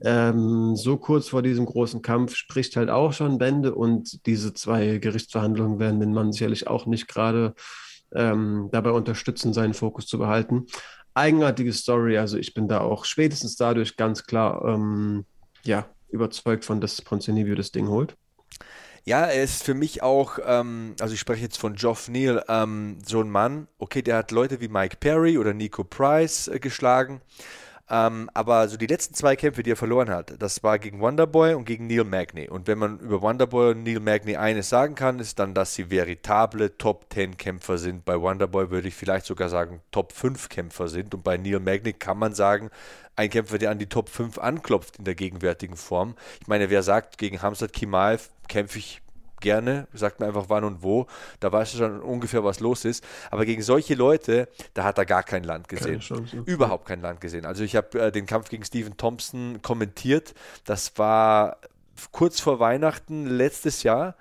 [0.00, 4.98] ähm, so kurz vor diesem großen Kampf spricht halt auch schon Bände und diese zwei
[4.98, 7.54] Gerichtsverhandlungen werden den Mann sicherlich auch nicht gerade
[8.14, 10.66] ähm, dabei unterstützen, seinen Fokus zu behalten.
[11.14, 15.24] Eigenartige Story, also ich bin da auch spätestens dadurch ganz klar ähm,
[15.64, 18.16] ja, überzeugt von, dass Ponzinibbio das Ding holt.
[19.04, 22.98] Ja, er ist für mich auch, ähm, also ich spreche jetzt von Geoff Neal, ähm,
[23.06, 27.20] so ein Mann, okay, der hat Leute wie Mike Perry oder Nico Price äh, geschlagen.
[27.88, 31.54] Ähm, aber so die letzten zwei Kämpfe, die er verloren hat, das war gegen Wonderboy
[31.54, 32.48] und gegen Neil Magny.
[32.48, 35.88] Und wenn man über Wonderboy und Neil Magny eines sagen kann, ist dann, dass sie
[35.90, 38.04] veritable Top 10 Kämpfer sind.
[38.04, 41.14] Bei Wonderboy würde ich vielleicht sogar sagen, Top 5 Kämpfer sind.
[41.14, 42.70] Und bei Neil Magny kann man sagen,
[43.14, 46.16] ein Kämpfer, der an die Top 5 anklopft in der gegenwärtigen Form.
[46.40, 49.00] Ich meine, wer sagt, gegen Hamzat Kimaev kämpfe ich
[49.40, 51.06] gerne, sagt mir einfach wann und wo,
[51.40, 53.04] da weißt du schon ungefähr, was los ist.
[53.30, 56.00] Aber gegen solche Leute, da hat er gar kein Land gesehen.
[56.46, 57.44] Überhaupt kein Land gesehen.
[57.46, 60.34] Also ich habe äh, den Kampf gegen Stephen Thompson kommentiert.
[60.64, 61.58] Das war
[62.12, 64.16] kurz vor Weihnachten letztes Jahr.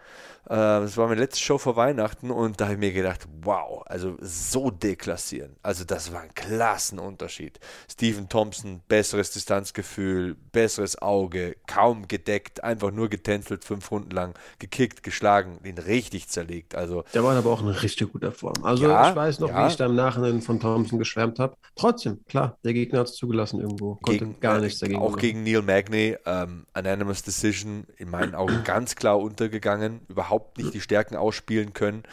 [0.46, 3.84] Äh, das war meine letzte Show vor Weihnachten und da habe ich mir gedacht, wow,
[3.86, 5.56] also so deklassieren.
[5.62, 7.60] Also das war ein Klassenunterschied.
[7.92, 15.04] Stephen Thompson, besseres Distanzgefühl, besseres Auge, kaum gedeckt, einfach nur getänzelt, fünf Runden lang, gekickt,
[15.04, 16.76] geschlagen, ihn richtig zerlegt.
[16.76, 18.64] Also, Der war aber auch in richtig guter Form.
[18.64, 19.66] Also ja, ich weiß noch, ja.
[19.66, 21.56] wie ich da im Nachhinein von Thompson geschwärmt habe.
[21.76, 23.96] Trotzdem, klar, der Gegner hat es zugelassen irgendwo.
[23.96, 25.20] Konnte gegen, gar nichts dagegen Auch machen.
[25.20, 30.02] gegen Neil Magny, ähm, Anonymous Decision, in meinen Augen ganz klar untergegangen.
[30.08, 32.04] Überhaupt überhaupt nicht die Stärken ausspielen können.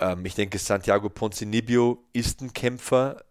[0.00, 3.22] Ähm, ich denke, Santiago Ponzinibbio ist ein Kämpfer,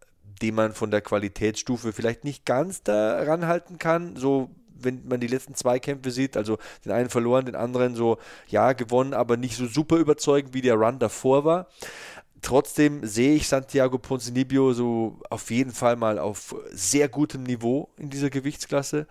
[0.42, 4.16] den man von der Qualitätsstufe vielleicht nicht ganz daran halten kann.
[4.16, 8.20] So wenn man die letzten zwei Kämpfe sieht, also den einen verloren, den anderen so,
[8.48, 11.68] ja, gewonnen, aber nicht so super überzeugend, wie der Run davor war.
[12.44, 18.12] Trotzdem sehe ich Santiago Ponzinibbio so auf jeden Fall mal auf sehr gutem Niveau in
[18.12, 19.08] dieser Gewichtsklasse.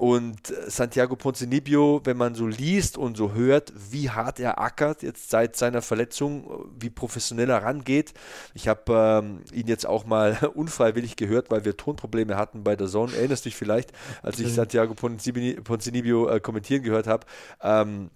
[0.00, 5.28] Und Santiago Ponzinibbio, wenn man so liest und so hört, wie hart er ackert jetzt
[5.28, 8.14] seit seiner Verletzung, wie professionell er rangeht.
[8.54, 12.86] Ich habe ähm, ihn jetzt auch mal unfreiwillich gehört, weil wir Tonprobleme hatten bei der
[12.86, 13.14] Zone.
[13.14, 17.26] Erinnerst du dich vielleicht, als ich Santiago Ponzinibbio äh, kommentieren gehört habe?
[17.60, 18.08] Ähm,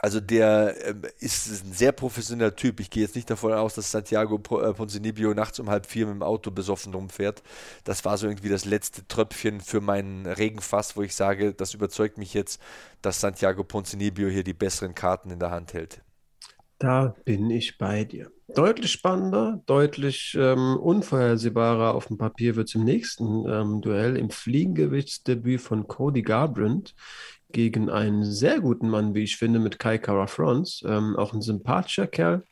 [0.00, 2.80] also der ähm, ist ein sehr professioneller Typ.
[2.80, 6.14] Ich gehe jetzt nicht davon aus, dass Santiago äh, Ponzinibbio nachts um halb vier mit
[6.14, 7.42] dem Auto besoffen rumfährt.
[7.84, 12.18] Das war so irgendwie das letzte Tröpfchen für meinen Regenfass, wo ich sage, das überzeugt
[12.18, 12.60] mich jetzt,
[13.02, 16.02] dass Santiago Ponzinibbio hier die besseren Karten in der Hand hält.
[16.78, 18.30] Da bin ich bei dir.
[18.54, 24.30] Deutlich spannender, deutlich ähm, unvorhersehbarer auf dem Papier wird es im nächsten ähm, Duell im
[24.30, 26.94] Fliegengewichtsdebüt von Cody Garbrandt
[27.52, 30.86] gegen einen sehr guten Mann, wie ich finde, mit Kai Kara France.
[30.86, 32.42] Ähm, auch ein sympathischer Kerl.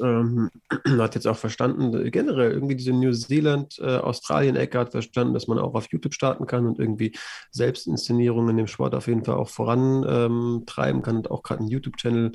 [0.00, 0.50] Ähm,
[0.98, 5.74] hat jetzt auch verstanden, generell irgendwie diese New Zealand-Australien-Ecke äh, hat verstanden, dass man auch
[5.74, 7.16] auf YouTube starten kann und irgendwie
[7.50, 11.16] Selbstinszenierungen in dem Sport auf jeden Fall auch vorantreiben ähm, kann.
[11.16, 12.32] Und auch gerade einen YouTube-Channel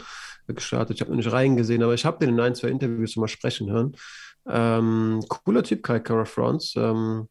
[0.47, 0.95] gestartet.
[0.95, 3.71] Ich habe noch nicht reingesehen, aber ich habe den in ein, zwei Interviews mal sprechen
[3.71, 3.95] hören.
[4.47, 6.79] Ähm, cooler Typ, Kai Kara France.
[6.79, 7.29] Ähm,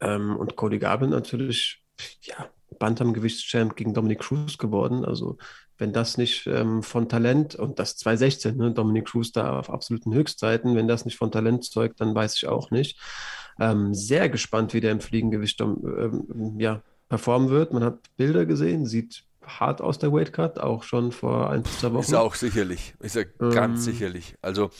[0.00, 1.84] ähm, und Cody Garbin natürlich,
[2.22, 5.04] ja, Bantamgewichtschamp gegen Dominic Cruz geworden.
[5.04, 5.38] Also
[5.78, 10.12] wenn das nicht ähm, von Talent, und das 2016, ne, Dominic Cruz da auf absoluten
[10.12, 12.98] Höchstzeiten, wenn das nicht von Talent zeugt, dann weiß ich auch nicht.
[13.60, 17.72] Ähm, sehr gespannt, wie der im Fliegengewicht ähm, ja, performen wird.
[17.72, 19.24] Man hat Bilder gesehen, sieht
[19.58, 22.02] hart aus der Weightcut, auch schon vor ein, zwei Wochen.
[22.02, 24.36] Ist auch sicherlich, ist ja ähm, ganz sicherlich.
[24.42, 24.70] Also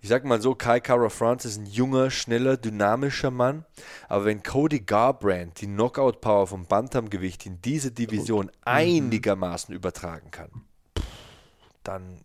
[0.00, 3.64] ich sag mal so, Kai Kara France ist ein junger, schneller, dynamischer Mann,
[4.08, 8.52] aber wenn Cody Garbrandt die Knockout-Power vom Bantamgewicht in diese Division mhm.
[8.64, 10.50] einigermaßen übertragen kann,
[11.82, 12.20] dann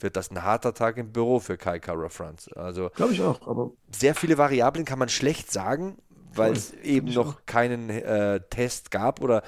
[0.00, 2.50] wird das ein harter Tag im Büro für Kai Kara France.
[2.56, 5.98] Also glaube ich auch, aber sehr viele Variablen kann man schlecht sagen,
[6.34, 7.46] weil es eben noch auch.
[7.46, 9.42] keinen äh, Test gab oder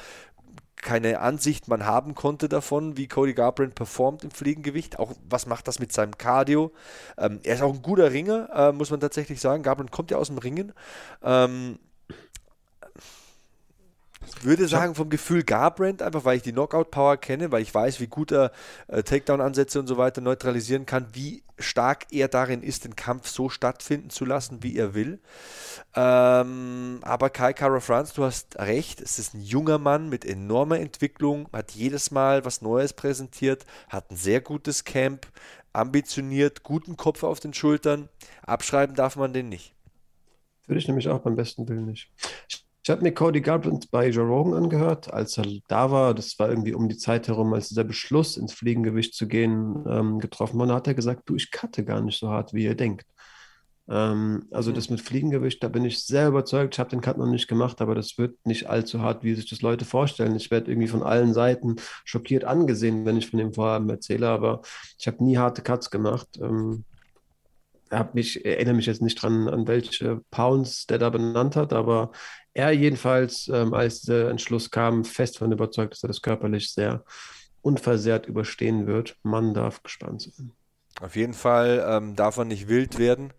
[0.83, 4.99] keine Ansicht man haben konnte davon, wie Cody Garbrandt performt im Fliegengewicht.
[4.99, 6.73] Auch was macht das mit seinem Cardio?
[7.17, 9.63] Ähm, er ist auch ein guter Ringer, äh, muss man tatsächlich sagen.
[9.63, 10.73] Garbrandt kommt ja aus dem Ringen.
[11.23, 11.79] Ähm,
[14.37, 18.01] ich würde sagen, vom Gefühl Garbrandt, einfach weil ich die Knockout-Power kenne, weil ich weiß,
[18.01, 18.53] wie gut er
[18.89, 23.49] äh, Takedown-Ansätze und so weiter neutralisieren kann, wie stark er darin ist, den Kampf so
[23.49, 25.19] stattfinden zu lassen, wie er will.
[25.95, 30.79] Ähm, aber Kai Kara Franz, du hast recht, es ist ein junger Mann mit enormer
[30.79, 35.27] Entwicklung, hat jedes Mal was Neues präsentiert, hat ein sehr gutes Camp,
[35.73, 38.09] ambitioniert, guten Kopf auf den Schultern.
[38.47, 39.75] Abschreiben darf man den nicht.
[40.67, 42.11] Würde ich nämlich auch beim besten Willen nicht.
[42.49, 46.15] Ich habe mir Cody Garbrandt bei Joe Rogan angehört, als er da war.
[46.15, 50.19] Das war irgendwie um die Zeit herum, als dieser Beschluss, ins Fliegengewicht zu gehen, ähm,
[50.19, 50.69] getroffen wurde.
[50.71, 53.07] Da hat er gesagt, du, ich cutte gar nicht so hart, wie ihr denkt.
[53.89, 54.75] Ähm, also mhm.
[54.75, 56.75] das mit Fliegengewicht, da bin ich sehr überzeugt.
[56.75, 59.49] Ich habe den Cut noch nicht gemacht, aber das wird nicht allzu hart, wie sich
[59.49, 60.37] das Leute vorstellen.
[60.37, 64.61] Ich werde irgendwie von allen Seiten schockiert angesehen, wenn ich von dem Vorhaben erzähle, aber
[64.99, 66.29] ich habe nie harte Cuts gemacht.
[66.41, 66.85] Ähm,
[67.91, 72.11] hab mich, erinnere mich jetzt nicht dran, an welche Pounds der da benannt hat, aber
[72.59, 77.05] er jedenfalls, ähm, als der Entschluss kam, fest von überzeugt, dass er das körperlich sehr
[77.63, 79.17] unversehrt überstehen wird.
[79.23, 80.51] Man darf gespannt sein.
[81.01, 83.33] Auf jeden Fall ähm, darf er nicht wild werden.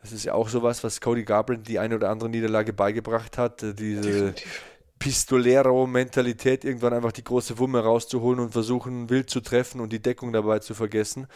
[0.00, 3.62] Das ist ja auch sowas, was Cody Garbrandt die eine oder andere Niederlage beigebracht hat.
[3.62, 4.62] Äh, diese Definitiv.
[5.02, 10.32] Pistolero-Mentalität, irgendwann einfach die große Wumme rauszuholen und versuchen, wild zu treffen und die Deckung
[10.32, 11.26] dabei zu vergessen.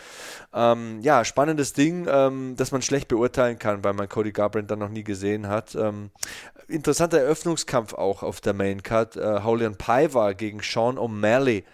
[0.54, 4.78] Ähm, ja, spannendes Ding, ähm, das man schlecht beurteilen kann, weil man Cody Garbrandt dann
[4.78, 5.74] noch nie gesehen hat.
[5.74, 6.10] Ähm,
[6.68, 9.16] interessanter Eröffnungskampf auch auf der Main Card.
[9.16, 11.64] Äh, Haulian Paiva gegen Sean O'Malley.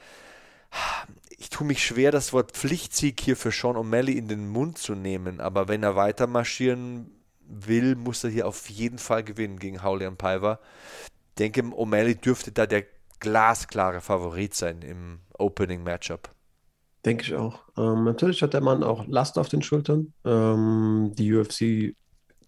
[1.36, 4.94] Ich tue mich schwer, das Wort Pflichtsieg hier für Sean O'Malley in den Mund zu
[4.94, 7.10] nehmen, aber wenn er weiter marschieren
[7.46, 10.58] will, muss er hier auf jeden Fall gewinnen gegen Haulian Paiva
[11.38, 12.84] denke, O'Malley dürfte da der
[13.20, 16.34] glasklare Favorit sein im Opening Matchup.
[17.04, 17.60] Denke ich auch.
[17.76, 20.12] Ähm, natürlich hat der Mann auch Last auf den Schultern.
[20.24, 21.96] Ähm, die UFC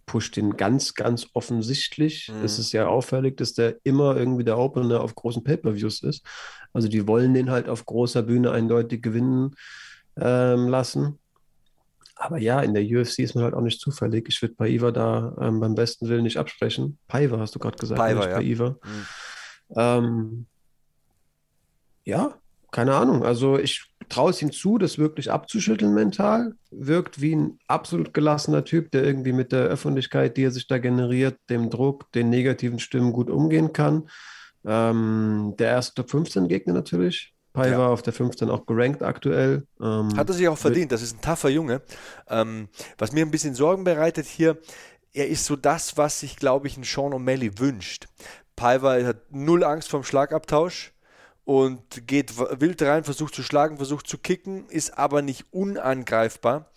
[0.06, 2.30] pusht ihn ganz, ganz offensichtlich.
[2.32, 2.44] Mhm.
[2.44, 6.24] Es ist ja auffällig, dass der immer irgendwie der Opener auf großen Pay-Per-Views ist.
[6.72, 9.54] Also die wollen den halt auf großer Bühne eindeutig gewinnen
[10.16, 11.18] ähm, lassen.
[12.24, 14.26] Aber ja, in der UFC ist man halt auch nicht zufällig.
[14.30, 16.96] Ich würde Paiva da ähm, beim besten Willen nicht absprechen.
[17.06, 18.36] Paiva hast du gerade gesagt, Paiva, ja.
[18.36, 18.70] Paiva.
[18.70, 19.06] Mhm.
[19.76, 20.46] Ähm,
[22.06, 22.34] ja,
[22.70, 23.24] keine Ahnung.
[23.24, 26.54] Also ich traue es ihm zu, das wirklich abzuschütteln mental.
[26.70, 30.78] Wirkt wie ein absolut gelassener Typ, der irgendwie mit der Öffentlichkeit, die er sich da
[30.78, 34.08] generiert, dem Druck, den negativen Stimmen gut umgehen kann.
[34.64, 37.33] Ähm, der erste Top 15 Gegner natürlich.
[37.54, 37.78] Pai ja.
[37.78, 39.66] war auf der 15 auch gerankt aktuell.
[39.80, 41.82] Ähm, Hat er sich auch verdient, das ist ein taffer Junge.
[42.28, 44.58] Ähm, was mir ein bisschen Sorgen bereitet hier,
[45.12, 48.06] er ist so das, was sich, glaube ich, ein Sean O'Malley wünscht.
[48.56, 50.92] Paiva hat null Angst vom Schlagabtausch
[51.44, 56.72] und geht wild rein, versucht zu schlagen, versucht zu kicken, ist aber nicht unangreifbar.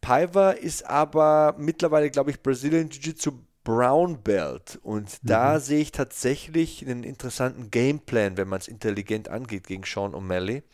[0.00, 3.32] Paiva ist aber mittlerweile, glaube ich, Brazilian Jiu-Jitsu
[3.70, 4.80] Brown Belt.
[4.82, 5.60] Und da mhm.
[5.60, 10.64] sehe ich tatsächlich einen interessanten Gameplan, wenn man es intelligent angeht gegen Sean O'Malley.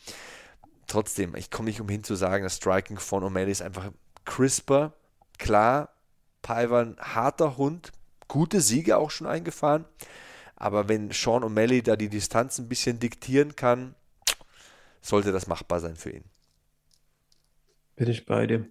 [0.87, 3.91] Trotzdem, ich komme nicht umhin zu sagen, das Striking von O'Malley ist einfach
[4.25, 4.95] crisper.
[5.39, 5.91] Klar,
[6.41, 7.93] Paiva ein harter Hund,
[8.29, 9.85] gute Siege auch schon eingefahren.
[10.55, 13.95] Aber wenn Sean O'Malley da die Distanz ein bisschen diktieren kann,
[15.03, 16.25] sollte das machbar sein für ihn.
[17.97, 18.71] Bin ich bei dir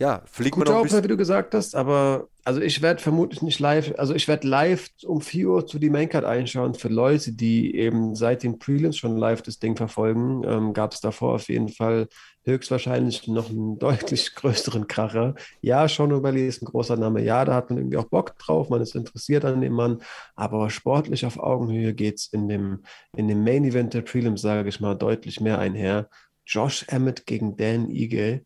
[0.00, 1.04] ja, fliegt Gute man noch ein bisschen.
[1.04, 4.88] wie du gesagt hast, aber Also ich werde vermutlich nicht live, also ich werde live
[5.04, 6.74] um 4 Uhr zu die Maincard einschauen.
[6.74, 11.00] Für Leute, die eben seit den Prelims schon live das Ding verfolgen, ähm, gab es
[11.00, 12.08] davor auf jeden Fall
[12.44, 15.34] höchstwahrscheinlich noch einen deutlich größeren Kracher.
[15.60, 17.22] Ja, Sean O'Malley ist ein großer Name.
[17.22, 20.02] Ja, da hat man irgendwie auch Bock drauf, man ist interessiert an dem Mann.
[20.34, 22.84] Aber sportlich auf Augenhöhe geht es in dem,
[23.16, 26.08] in dem Main Event der Prelims, sage ich mal, deutlich mehr einher.
[26.46, 28.44] Josh Emmett gegen Dan Ige.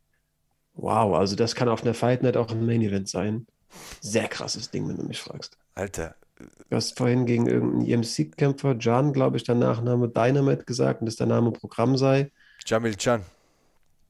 [0.74, 3.46] Wow, also das kann auf einer Fight Night auch ein Main Event sein.
[4.00, 5.56] Sehr krasses Ding, wenn du mich fragst.
[5.74, 6.14] Alter.
[6.38, 11.16] Du hast vorhin gegen irgendeinen EMC-Kämpfer, Jan, glaube ich, der Nachname Dynamite gesagt und dass
[11.16, 12.32] der Name Programm sei.
[12.66, 13.22] Jamil Chan.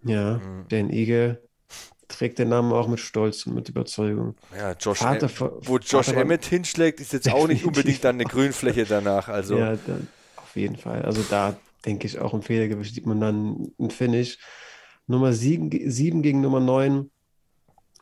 [0.05, 0.67] Ja, mhm.
[0.69, 1.41] Dan Ige
[2.09, 4.37] trägt den Namen auch mit Stolz und mit Überzeugung.
[4.57, 8.17] Ja, Josh Vater, em wo Josh Vater Emmett hinschlägt, ist jetzt auch nicht unbedingt dann
[8.17, 9.29] eine Grünfläche danach.
[9.29, 9.57] Also.
[9.59, 11.03] Ja, dann, auf jeden Fall.
[11.03, 14.39] Also da denke ich auch im Federgewicht sieht man dann ein Finish.
[15.07, 17.11] Nummer 7, 7 gegen Nummer 9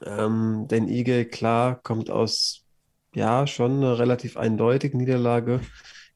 [0.06, 2.64] ähm, denn Eagle, klar, kommt aus,
[3.14, 5.60] ja, schon eine relativ eindeutige Niederlage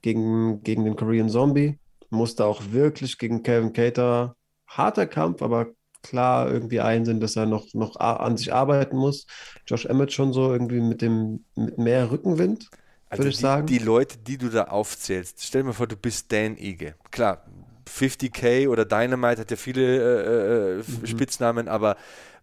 [0.02, 1.78] gegen, gegen den Korean Zombie.
[2.10, 5.68] Musste auch wirklich gegen Kevin Cater, harter Kampf, aber
[6.02, 9.26] klar irgendwie einsehen, dass er noch, noch an sich arbeiten muss.
[9.66, 12.70] Josh Emmett schon so irgendwie mit dem mit mehr Rückenwind,
[13.08, 13.66] also würde ich die, sagen.
[13.66, 16.94] Die Leute, die du da aufzählst, stell dir mal vor, du bist Dan Ige.
[17.10, 17.44] Klar,
[17.88, 21.06] 50k oder Dynamite hat ja viele äh, äh, mhm.
[21.06, 21.96] Spitznamen, aber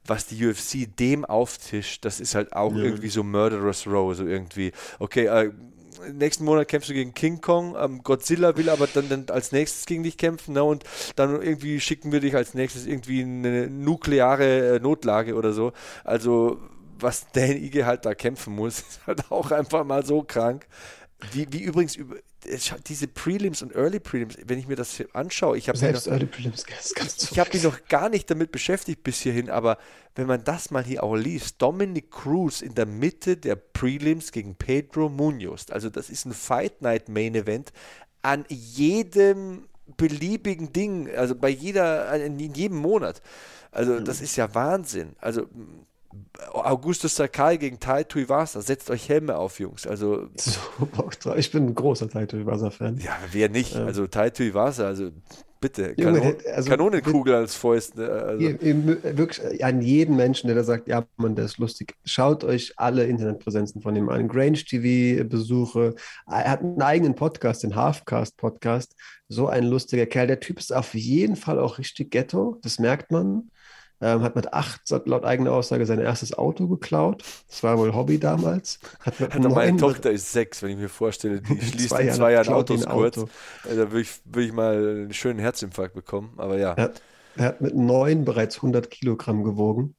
[0.06, 2.84] was die UFC dem auftischt, das ist halt auch ja.
[2.84, 5.52] irgendwie so Murderous Row, so irgendwie, okay, äh,
[6.12, 9.86] nächsten Monat kämpfst du gegen King Kong, ähm, Godzilla will aber dann, dann, als nächstes
[9.86, 10.84] gegen dich kämpfen, ne, und
[11.16, 15.72] dann irgendwie schicken wir dich als nächstes irgendwie in eine nukleare äh, Notlage oder so.
[16.04, 16.60] Also,
[17.00, 20.68] was Dan Ige halt da kämpfen muss, ist halt auch einfach mal so krank.
[21.32, 22.18] Wie, wie übrigens über,
[22.88, 26.26] diese Prelims und Early Prelims, wenn ich mir das anschaue, ich habe selbst noch, Early
[26.26, 26.66] Prelims
[27.32, 29.78] Ich habe mich noch gar nicht damit beschäftigt bis hierhin, aber
[30.16, 34.56] wenn man das mal hier auch liest, Dominic Cruz in der Mitte der Prelims gegen
[34.56, 37.72] Pedro Munoz, also das ist ein Fight Night Main Event
[38.22, 43.22] an jedem beliebigen Ding, also bei jeder, in jedem Monat.
[43.72, 45.16] Also das ist ja Wahnsinn.
[45.20, 45.48] Also
[46.52, 48.62] Augustus Sakai gegen Tai Tuivasa.
[48.62, 49.88] Setzt euch Helme auf, Jungs.
[49.88, 52.98] Also, so, ich bin ein großer Tai Tuivasa-Fan.
[52.98, 53.76] Ja, wer nicht?
[53.76, 53.86] Ähm.
[53.86, 55.12] Also Tai Tuivasa, also
[55.64, 55.96] bitte.
[55.96, 57.98] Kanon also, Kanonenkugel als Fäust.
[57.98, 58.10] Ne?
[58.10, 58.42] Also.
[58.42, 61.96] Wirklich an jeden Menschen, der da sagt, ja, man, der ist lustig.
[62.04, 64.28] Schaut euch alle Internetpräsenzen von ihm an.
[64.28, 65.96] Grange TV-Besuche.
[66.28, 68.96] Er hat einen eigenen Podcast, den Halfcast-Podcast.
[69.30, 70.28] So ein lustiger Kerl.
[70.28, 72.60] Der Typ ist auf jeden Fall auch richtig Ghetto.
[72.62, 73.50] Das merkt man
[74.02, 77.24] ähm, hat mit acht, laut eigener Aussage, sein erstes Auto geklaut.
[77.48, 78.80] Das war wohl Hobby damals.
[79.00, 82.14] Hat mit hat meine Tochter ist sechs, wenn ich mir vorstelle, die schließt zwei in
[82.14, 83.18] zwei Jahren Autos kurz.
[83.18, 83.30] Auto.
[83.64, 86.74] Da würde ich, würd ich mal einen schönen Herzinfarkt bekommen, aber ja.
[86.74, 87.02] Er hat,
[87.36, 89.96] er hat mit neun bereits 100 Kilogramm gewogen.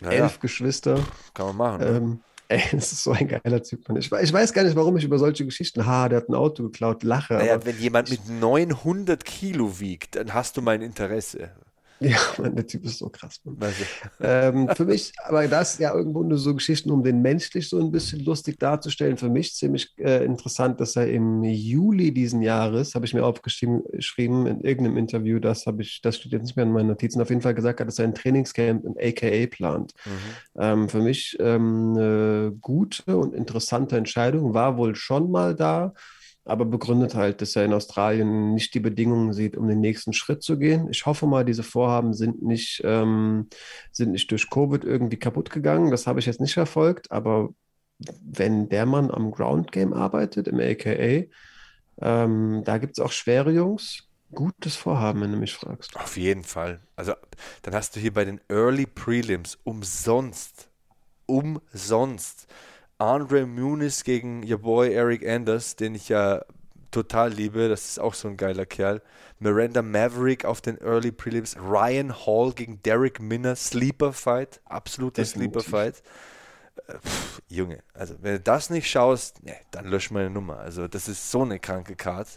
[0.00, 0.24] Naja.
[0.24, 1.00] Elf Geschwister.
[1.34, 1.80] Kann man machen.
[1.80, 1.86] Ne?
[1.86, 3.88] Ähm, Ey, das ist so ein geiler Typ.
[3.98, 6.62] Ich, ich weiß gar nicht, warum ich über solche Geschichten, ha, der hat ein Auto
[6.62, 7.34] geklaut, lache.
[7.34, 11.50] Naja, wenn jemand mit 900 Kilo wiegt, dann hast du mein Interesse.
[12.00, 13.40] Ja, der Typ ist so krass.
[14.20, 17.90] ähm, für mich, aber das ja irgendwo nur so Geschichten, um den menschlich so ein
[17.90, 19.16] bisschen lustig darzustellen.
[19.16, 24.46] Für mich ziemlich äh, interessant, dass er im Juli diesen Jahres, habe ich mir aufgeschrieben
[24.46, 27.30] in irgendeinem Interview, das habe ich, das steht jetzt nicht mehr in meinen Notizen, auf
[27.30, 29.94] jeden Fall gesagt hat, dass er ein Trainingscamp im AKA plant.
[30.04, 30.60] Mhm.
[30.60, 35.94] Ähm, für mich ähm, eine gute und interessante Entscheidung, war wohl schon mal da
[36.46, 40.44] aber begründet halt, dass er in Australien nicht die Bedingungen sieht, um den nächsten Schritt
[40.44, 40.88] zu gehen.
[40.90, 43.48] Ich hoffe mal, diese Vorhaben sind nicht, ähm,
[43.90, 45.90] sind nicht durch Covid irgendwie kaputt gegangen.
[45.90, 47.50] Das habe ich jetzt nicht verfolgt, aber
[47.98, 51.24] wenn der Mann am Ground Game arbeitet, im AKA,
[52.00, 54.04] ähm, da gibt es auch schwere Jungs.
[54.32, 55.96] Gutes Vorhaben, wenn du mich fragst.
[55.96, 56.80] Auf jeden Fall.
[56.94, 57.14] Also,
[57.62, 60.68] dann hast du hier bei den Early Prelims umsonst,
[61.26, 62.46] umsonst
[62.98, 66.42] Andre Muniz gegen your boy Eric Anders, den ich ja
[66.90, 67.68] total liebe.
[67.68, 69.02] Das ist auch so ein geiler Kerl.
[69.38, 71.56] Miranda Maverick auf den Early Prelims.
[71.56, 73.54] Ryan Hall gegen Derek Minner.
[73.54, 74.60] Sleeper Fight.
[74.64, 76.02] Absoluter Sleeper Fight.
[76.88, 76.94] Äh,
[77.48, 80.58] Junge, also wenn du das nicht schaust, nee, dann lösch meine Nummer.
[80.58, 82.28] Also das ist so eine kranke Card.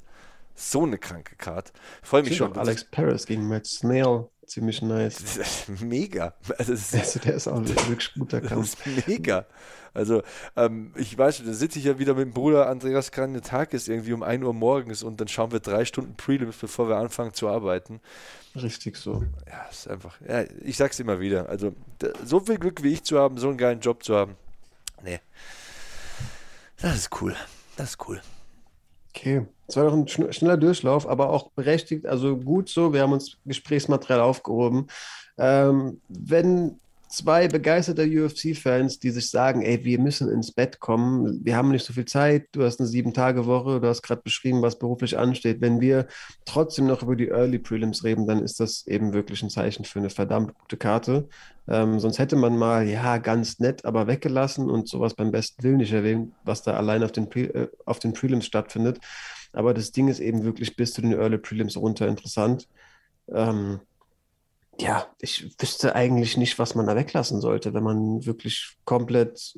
[0.55, 1.71] So eine kranke Card.
[2.03, 2.57] Freue mich schon.
[2.57, 5.67] Alex Paris gegen Matt Snail ziemlich nice.
[5.79, 6.33] mega.
[6.57, 8.75] Also, also, der ist auch ein wirklich guter Kampf.
[8.75, 9.45] Das ist mega.
[9.93, 10.21] Also,
[10.55, 14.13] ähm, ich weiß, da sitze ich ja wieder mit dem Bruder Andreas Tag ist irgendwie
[14.13, 17.47] um 1 Uhr morgens und dann schauen wir drei Stunden Prelims, bevor wir anfangen zu
[17.47, 17.99] arbeiten.
[18.55, 19.23] Richtig so.
[19.47, 21.49] Ja, ist einfach, ja, ich sag's immer wieder.
[21.49, 21.73] Also,
[22.23, 24.35] so viel Glück wie ich zu haben, so einen geilen Job zu haben.
[25.03, 25.19] Nee.
[26.81, 27.35] Das ist cool.
[27.75, 28.21] Das ist cool.
[29.15, 32.93] Okay, es war doch ein schneller Durchlauf, aber auch berechtigt, also gut so.
[32.93, 34.87] Wir haben uns Gesprächsmaterial aufgehoben.
[35.37, 36.79] Ähm, wenn
[37.09, 41.85] zwei begeisterte UFC-Fans, die sich sagen, ey, wir müssen ins Bett kommen, wir haben nicht
[41.85, 45.59] so viel Zeit, du hast eine Sieben-Tage-Woche, du hast gerade beschrieben, was beruflich ansteht.
[45.59, 46.07] Wenn wir
[46.45, 49.99] trotzdem noch über die Early Prelims reden, dann ist das eben wirklich ein Zeichen für
[49.99, 51.27] eine verdammt gute Karte.
[51.67, 55.77] Ähm, sonst hätte man mal, ja, ganz nett, aber weggelassen und sowas beim besten Willen
[55.77, 58.99] nicht erwähnt, was da allein auf den, Pre äh, auf den Prelims stattfindet.
[59.51, 62.67] Aber das Ding ist eben wirklich bis zu den Early Prelims runter interessant.
[63.31, 63.79] Ähm,
[64.79, 69.57] ja, ich wüsste eigentlich nicht, was man da weglassen sollte, wenn man wirklich komplett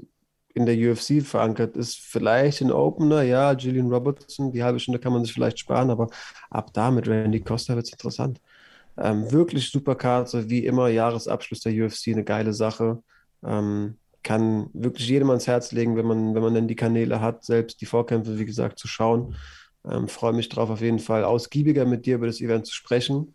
[0.53, 1.99] in der UFC verankert ist.
[1.99, 6.09] Vielleicht ein Opener, ja, Gillian Robertson, die halbe Stunde kann man sich vielleicht sparen, aber
[6.49, 8.41] ab da mit Randy Costa wird es interessant.
[8.97, 13.01] Ähm, wirklich super Karte, wie immer, Jahresabschluss der UFC, eine geile Sache.
[13.43, 17.43] Ähm, kann wirklich jedem ans Herz legen, wenn man, wenn man dann die Kanäle hat,
[17.43, 19.35] selbst die Vorkämpfe, wie gesagt, zu schauen.
[19.89, 23.33] Ähm, Freue mich drauf, auf jeden Fall ausgiebiger mit dir über das Event zu sprechen.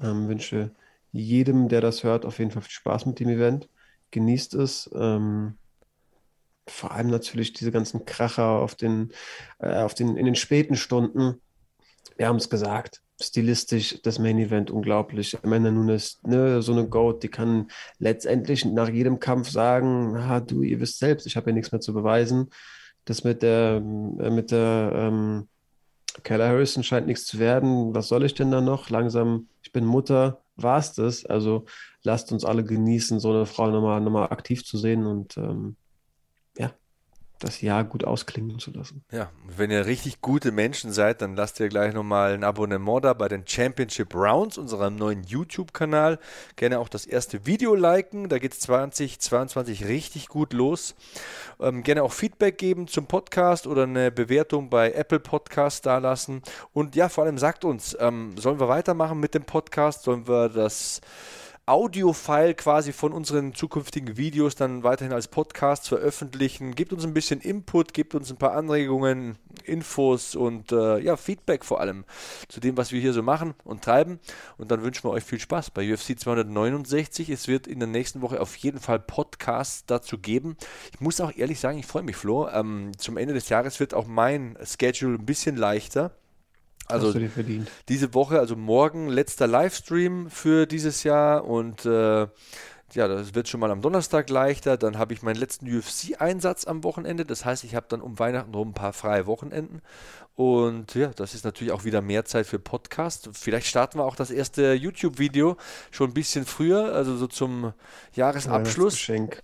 [0.00, 0.70] Ähm, wünsche
[1.12, 3.68] jedem, der das hört, auf jeden Fall viel Spaß mit dem Event.
[4.10, 4.90] Genießt es.
[4.94, 5.58] Ähm,
[6.66, 9.12] vor allem natürlich diese ganzen Kracher auf den,
[9.58, 11.40] äh, auf den, in den späten Stunden.
[12.16, 15.38] Wir haben es gesagt, stilistisch das Main Event unglaublich.
[15.42, 20.62] Amanda Nunes, ne, so eine Goat, die kann letztendlich nach jedem Kampf sagen, ah, du,
[20.62, 22.50] ihr wisst selbst, ich habe ja nichts mehr zu beweisen.
[23.04, 25.48] Das mit der, äh, mit der ähm,
[26.22, 27.94] Keller Harrison scheint nichts zu werden.
[27.94, 28.90] Was soll ich denn da noch?
[28.90, 31.26] Langsam, ich bin Mutter, war es das.
[31.26, 31.66] Also
[32.02, 35.76] lasst uns alle genießen, so eine Frau nochmal, nochmal aktiv zu sehen und ähm,
[37.42, 39.04] das Jahr gut ausklingen zu lassen.
[39.10, 43.12] Ja, wenn ihr richtig gute Menschen seid, dann lasst ihr gleich nochmal ein Abonnement da
[43.12, 46.18] bei den Championship Rounds, unserem neuen YouTube-Kanal.
[46.56, 50.94] Gerne auch das erste Video liken, da geht es 2022 richtig gut los.
[51.60, 56.42] Ähm, gerne auch Feedback geben zum Podcast oder eine Bewertung bei Apple Podcast da lassen.
[56.72, 60.04] Und ja, vor allem sagt uns, ähm, sollen wir weitermachen mit dem Podcast?
[60.04, 61.00] Sollen wir das
[61.72, 66.74] Audio-File quasi von unseren zukünftigen Videos dann weiterhin als Podcast veröffentlichen.
[66.74, 71.64] Gebt uns ein bisschen Input, gebt uns ein paar Anregungen, Infos und äh, ja, Feedback
[71.64, 72.04] vor allem
[72.48, 74.20] zu dem, was wir hier so machen und treiben.
[74.58, 77.30] Und dann wünschen wir euch viel Spaß bei UFC 269.
[77.30, 80.58] Es wird in der nächsten Woche auf jeden Fall Podcasts dazu geben.
[80.92, 82.50] Ich muss auch ehrlich sagen, ich freue mich, Flo.
[82.50, 86.10] Ähm, zum Ende des Jahres wird auch mein Schedule ein bisschen leichter.
[86.86, 87.14] Also
[87.88, 92.26] diese Woche, also morgen letzter Livestream für dieses Jahr und äh,
[92.94, 94.76] ja, das wird schon mal am Donnerstag leichter.
[94.76, 97.24] Dann habe ich meinen letzten UFC-Einsatz am Wochenende.
[97.24, 99.80] Das heißt, ich habe dann um Weihnachten rum ein paar freie Wochenenden.
[100.34, 103.30] Und ja, das ist natürlich auch wieder mehr Zeit für Podcast.
[103.32, 105.56] Vielleicht starten wir auch das erste YouTube-Video
[105.90, 107.72] schon ein bisschen früher, also so zum
[108.14, 108.94] Jahresabschluss.
[108.94, 109.42] Geschenk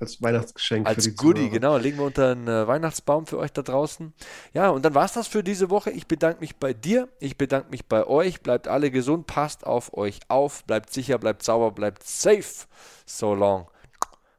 [0.00, 0.86] als Weihnachtsgeschenk.
[0.86, 1.52] Als Goodie, Zuhörer.
[1.52, 1.76] genau.
[1.76, 4.12] Legen wir unter einen äh, Weihnachtsbaum für euch da draußen.
[4.52, 5.90] Ja, und dann war es das für diese Woche.
[5.90, 7.08] Ich bedanke mich bei dir.
[7.20, 8.42] Ich bedanke mich bei euch.
[8.42, 9.26] Bleibt alle gesund.
[9.26, 10.64] Passt auf euch auf.
[10.64, 12.66] Bleibt sicher, bleibt sauber, bleibt safe.
[13.04, 13.68] So long.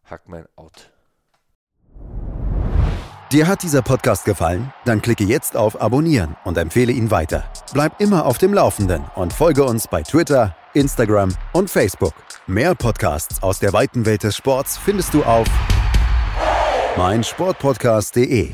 [0.05, 0.91] Hackman out.
[3.33, 4.71] Dir hat dieser Podcast gefallen?
[4.85, 7.43] Dann klicke jetzt auf Abonnieren und empfehle ihn weiter.
[7.73, 12.13] Bleib immer auf dem Laufenden und folge uns bei Twitter, Instagram und Facebook.
[12.45, 15.47] Mehr Podcasts aus der weiten Welt des Sports findest du auf
[16.97, 18.51] meinsportpodcast.de.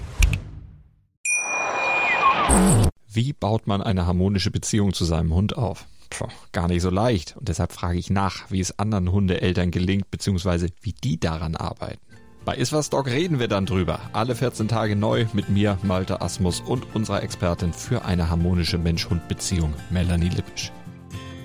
[3.09, 5.85] Wie baut man eine harmonische Beziehung zu seinem Hund auf?
[6.09, 7.35] Puh, gar nicht so leicht.
[7.37, 11.99] Und deshalb frage ich nach, wie es anderen Hundeeltern gelingt, beziehungsweise wie die daran arbeiten.
[12.45, 13.99] Bei Iswas Dog reden wir dann drüber.
[14.11, 19.73] Alle 14 Tage neu mit mir, Malte Asmus und unserer Expertin für eine harmonische Mensch-Hund-Beziehung,
[19.89, 20.71] Melanie Lippisch.